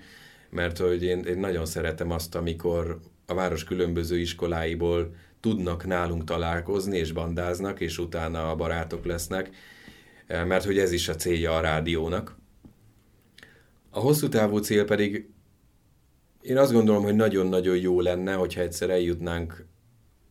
mert 0.49 0.77
hogy 0.77 1.03
én, 1.03 1.23
én 1.23 1.39
nagyon 1.39 1.65
szeretem 1.65 2.11
azt, 2.11 2.35
amikor 2.35 2.99
a 3.25 3.33
város 3.33 3.63
különböző 3.63 4.19
iskoláiból 4.19 5.15
tudnak 5.39 5.85
nálunk 5.85 6.23
találkozni, 6.23 6.97
és 6.97 7.11
bandáznak, 7.11 7.79
és 7.79 7.97
utána 7.97 8.49
a 8.49 8.55
barátok 8.55 9.05
lesznek, 9.05 9.49
mert 10.27 10.65
hogy 10.65 10.77
ez 10.77 10.91
is 10.91 11.09
a 11.09 11.15
célja 11.15 11.55
a 11.55 11.61
rádiónak. 11.61 12.37
A 13.89 13.99
hosszú 13.99 14.29
távú 14.29 14.57
cél 14.57 14.85
pedig 14.85 15.29
én 16.41 16.57
azt 16.57 16.71
gondolom, 16.71 17.03
hogy 17.03 17.15
nagyon-nagyon 17.15 17.77
jó 17.77 18.01
lenne, 18.01 18.33
hogyha 18.33 18.61
egyszer 18.61 18.89
eljutnánk 18.89 19.65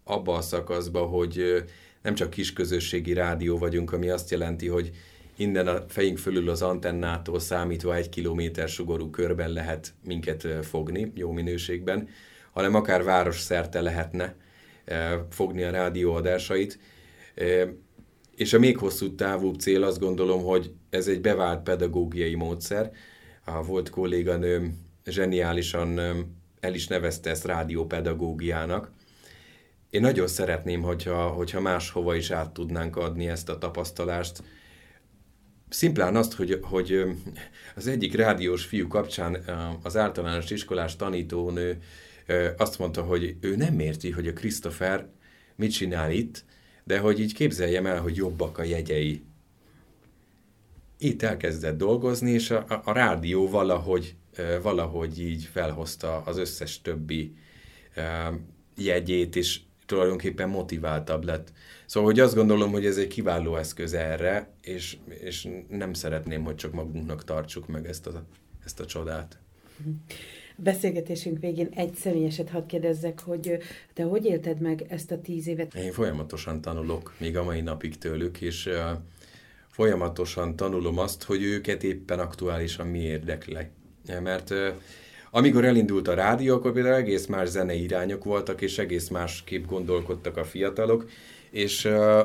abba 0.09 0.35
a 0.35 0.41
szakaszba, 0.41 1.01
hogy 1.01 1.65
nem 2.03 2.15
csak 2.15 2.31
kisközösségi 2.31 3.13
rádió 3.13 3.59
vagyunk, 3.59 3.93
ami 3.93 4.09
azt 4.09 4.31
jelenti, 4.31 4.67
hogy 4.69 4.91
innen 5.37 5.67
a 5.67 5.85
fejünk 5.89 6.19
fölül 6.19 6.51
az 6.51 6.63
antennától 6.63 7.41
számítva 7.41 7.95
egy 7.95 8.09
kilométer 8.09 8.69
sugorú 8.69 9.11
körben 9.11 9.51
lehet 9.53 9.95
minket 10.05 10.47
fogni, 10.63 11.13
jó 11.15 11.33
minőségben, 11.33 12.09
hanem 12.53 12.75
akár 12.75 13.05
város 13.05 13.41
szerte 13.41 13.81
lehetne 13.81 14.35
fogni 15.31 15.63
a 15.63 15.71
rádióadásait. 15.71 16.79
És 18.37 18.53
a 18.53 18.59
még 18.59 18.79
hosszú 18.79 19.15
távú 19.15 19.53
cél 19.53 19.83
azt 19.83 20.01
gondolom, 20.01 20.43
hogy 20.43 20.73
ez 20.91 21.09
egy 21.09 21.21
bevált 21.21 21.63
pedagógiai 21.63 22.35
módszer. 22.35 22.91
A 23.45 23.63
volt 23.63 23.91
kolléganőm 23.91 24.87
zseniálisan 25.05 25.99
el 26.61 26.75
is 26.75 26.87
nevezte 26.87 27.31
ezt 27.31 27.45
rádiópedagógiának, 27.45 28.91
én 29.91 30.01
nagyon 30.01 30.27
szeretném, 30.27 30.83
hogyha, 30.83 31.29
hogyha 31.29 31.61
máshova 31.61 32.15
is 32.15 32.31
át 32.31 32.53
tudnánk 32.53 32.97
adni 32.97 33.29
ezt 33.29 33.49
a 33.49 33.59
tapasztalást. 33.59 34.43
Szimplán 35.69 36.17
azt, 36.17 36.33
hogy, 36.33 36.59
hogy 36.63 37.05
az 37.77 37.87
egyik 37.87 38.15
rádiós 38.15 38.65
fiú 38.65 38.89
kapcsán 38.89 39.35
az 39.83 39.97
általános 39.97 40.51
iskolás 40.51 40.97
tanítónő 40.97 41.79
azt 42.57 42.79
mondta, 42.79 43.03
hogy 43.03 43.37
ő 43.41 43.57
nem 43.57 43.79
érti, 43.79 44.11
hogy 44.11 44.29
a 44.29 44.33
Christopher 44.33 45.09
mit 45.57 45.73
csinál 45.73 46.11
itt, 46.11 46.45
de 46.85 46.99
hogy 46.99 47.21
így 47.21 47.35
képzeljem 47.35 47.87
el, 47.87 48.01
hogy 48.01 48.17
jobbak 48.17 48.59
a 48.59 48.63
jegyei. 48.63 49.23
Itt 50.99 51.23
elkezdett 51.23 51.77
dolgozni, 51.77 52.31
és 52.31 52.51
a, 52.51 52.81
a, 52.85 52.93
rádió 52.93 53.49
valahogy, 53.49 54.17
valahogy 54.63 55.21
így 55.21 55.45
felhozta 55.53 56.23
az 56.25 56.39
összes 56.39 56.81
többi 56.81 57.37
jegyét, 58.77 59.37
és 59.37 59.61
tulajdonképpen 59.89 60.49
motiváltabb 60.49 61.25
lett. 61.25 61.53
Szóval, 61.87 62.11
hogy 62.11 62.21
azt 62.21 62.35
gondolom, 62.35 62.71
hogy 62.71 62.87
ez 62.87 62.97
egy 62.97 63.07
kiváló 63.07 63.57
eszköz 63.57 63.95
erre, 63.95 64.51
és, 64.63 64.97
és 65.21 65.49
nem 65.69 65.93
szeretném, 65.93 66.45
hogy 66.45 66.55
csak 66.55 66.73
magunknak 66.73 67.25
tartsuk 67.25 67.69
meg 67.69 67.87
ezt 67.87 68.07
a, 68.07 68.25
ezt 68.65 68.81
a 68.81 68.87
csodát. 68.87 69.39
Beszélgetésünk 70.57 71.41
végén 71.41 71.69
egy 71.75 71.95
személyeset 71.95 72.49
hadd 72.49 72.67
kérdezzek, 72.67 73.21
hogy 73.21 73.59
te 73.95 74.03
hogy 74.03 74.25
élted 74.25 74.61
meg 74.61 74.85
ezt 74.89 75.11
a 75.11 75.21
tíz 75.21 75.47
évet? 75.47 75.75
Én 75.75 75.93
folyamatosan 75.93 76.61
tanulok, 76.61 77.15
még 77.19 77.37
a 77.37 77.45
mai 77.45 77.61
napig 77.61 77.99
tőlük, 77.99 78.41
és 78.41 78.69
folyamatosan 79.71 80.57
tanulom 80.57 80.99
azt, 80.99 81.23
hogy 81.23 81.43
őket 81.43 81.83
éppen 81.83 82.19
aktuálisan 82.19 82.87
mi 82.87 83.01
érdekli. 83.01 83.67
Mert 84.23 84.55
amikor 85.31 85.65
elindult 85.65 86.09
a 86.09 86.15
rádió, 86.15 86.55
akkor 86.55 86.73
például 86.73 86.95
egész 86.95 87.27
más 87.27 87.49
zenei 87.49 87.83
irányok 87.83 88.25
voltak, 88.25 88.61
és 88.61 88.79
egész 88.79 89.09
másképp 89.09 89.67
gondolkodtak 89.67 90.37
a 90.37 90.45
fiatalok, 90.45 91.11
és 91.51 91.85
uh, 91.85 92.21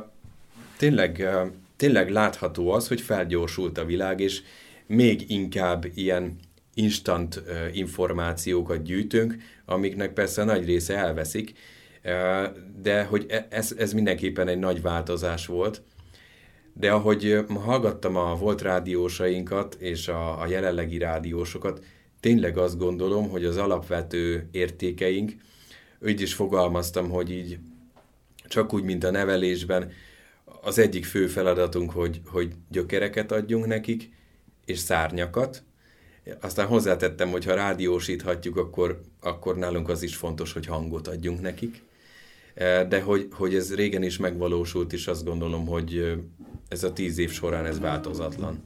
tényleg, 0.78 1.18
uh, 1.20 1.48
tényleg 1.76 2.10
látható 2.10 2.72
az, 2.72 2.88
hogy 2.88 3.02
felgyorsult 3.02 3.78
a 3.78 3.86
világ, 3.86 4.20
és 4.20 4.42
még 4.88 5.30
inkább 5.30 5.86
ilyen 5.94 6.40
instant 6.74 7.36
uh, 7.36 7.78
információkat 7.78 8.84
gyűjtünk, 8.84 9.36
amiknek 9.66 10.14
persze 10.14 10.44
nagy 10.44 10.66
része 10.66 10.98
elveszik, 10.98 11.54
de 12.82 13.04
hogy 13.04 13.26
e, 13.30 13.48
ez, 13.50 13.76
ez 13.78 13.94
mindenképpen 13.94 14.48
egy 14.48 14.60
nagy 14.60 14.82
változás 14.82 15.46
volt. 15.46 15.82
De 16.74 16.92
ahogy 16.92 17.46
hallgattam 17.64 18.16
a 18.16 18.36
volt 18.36 18.62
rádiósainkat 18.62 19.76
és 19.80 20.08
a, 20.08 20.42
a 20.42 20.48
jelenlegi 20.48 20.98
rádiósokat, 20.98 21.84
tényleg 22.24 22.58
azt 22.58 22.78
gondolom, 22.78 23.30
hogy 23.30 23.46
az 23.46 23.58
alapvető 23.58 24.48
értékeink, 24.52 25.32
úgy 26.00 26.22
is 26.22 26.34
fogalmaztam, 26.34 27.10
hogy 27.10 27.32
így 27.32 27.60
csak 28.48 28.74
úgy, 28.74 28.84
mint 28.84 29.04
a 29.04 29.12
nevelésben, 29.12 29.92
az 30.62 30.78
egyik 30.78 31.06
fő 31.06 31.28
feladatunk, 31.28 31.92
hogy, 31.92 32.22
hogy 32.26 32.54
gyökereket 32.70 33.32
adjunk 33.32 33.66
nekik, 33.66 34.10
és 34.66 34.80
szárnyakat. 34.80 35.64
Aztán 36.42 36.68
hozzátettem, 36.68 37.30
hogy 37.30 37.46
ha 37.46 37.54
rádiósíthatjuk, 37.54 38.58
akkor, 38.58 39.02
akkor 39.22 39.58
nálunk 39.58 39.90
az 39.90 40.04
is 40.04 40.16
fontos, 40.16 40.54
hogy 40.54 40.66
hangot 40.66 41.08
adjunk 41.08 41.42
nekik. 41.42 41.84
De 42.90 43.02
hogy, 43.02 43.28
hogy 43.32 43.56
ez 43.56 43.76
régen 43.76 44.04
is 44.04 44.18
megvalósult, 44.18 44.94
és 44.94 45.08
azt 45.08 45.26
gondolom, 45.26 45.66
hogy 45.66 46.18
ez 46.68 46.84
a 46.84 46.94
tíz 46.94 47.18
év 47.18 47.32
során 47.32 47.66
ez 47.66 47.80
változatlan. 47.80 48.64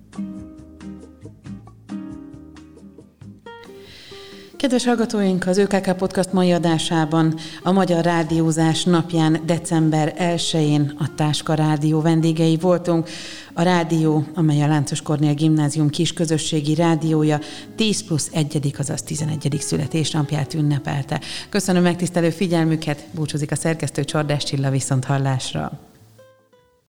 Kedves 4.58 4.86
hallgatóink, 4.86 5.48
az 5.48 5.58
ÖKK 5.58 5.96
Podcast 5.98 6.34
mai 6.34 6.52
adásában 6.52 7.36
a 7.64 7.72
Magyar 7.72 8.04
Rádiózás 8.04 8.84
napján 8.84 9.42
december 9.46 10.14
1-én 10.18 10.94
a 11.00 11.16
Táska 11.16 11.54
Rádió 11.54 12.02
vendégei 12.02 12.58
voltunk. 12.58 13.10
A 13.54 13.62
rádió, 13.62 14.26
amely 14.36 14.62
a 14.62 14.68
Láncos 14.68 15.02
Kornél 15.02 15.34
Gimnázium 15.34 15.90
kis 15.90 16.14
közösségi 16.14 16.76
rádiója 16.76 17.40
10 17.76 18.04
plusz 18.04 18.30
1. 18.34 18.74
azaz 18.78 19.02
11. 19.02 19.58
születésnampját 19.60 20.54
ünnepelte. 20.54 21.22
Köszönöm 21.50 21.84
megtisztelő 21.84 22.30
figyelmüket, 22.30 23.06
búcsúzik 23.12 23.52
a 23.52 23.56
szerkesztő 23.56 24.04
Csordás 24.04 24.44
Csilla 24.44 24.70
viszont 24.70 25.06
hallásra. 25.06 25.87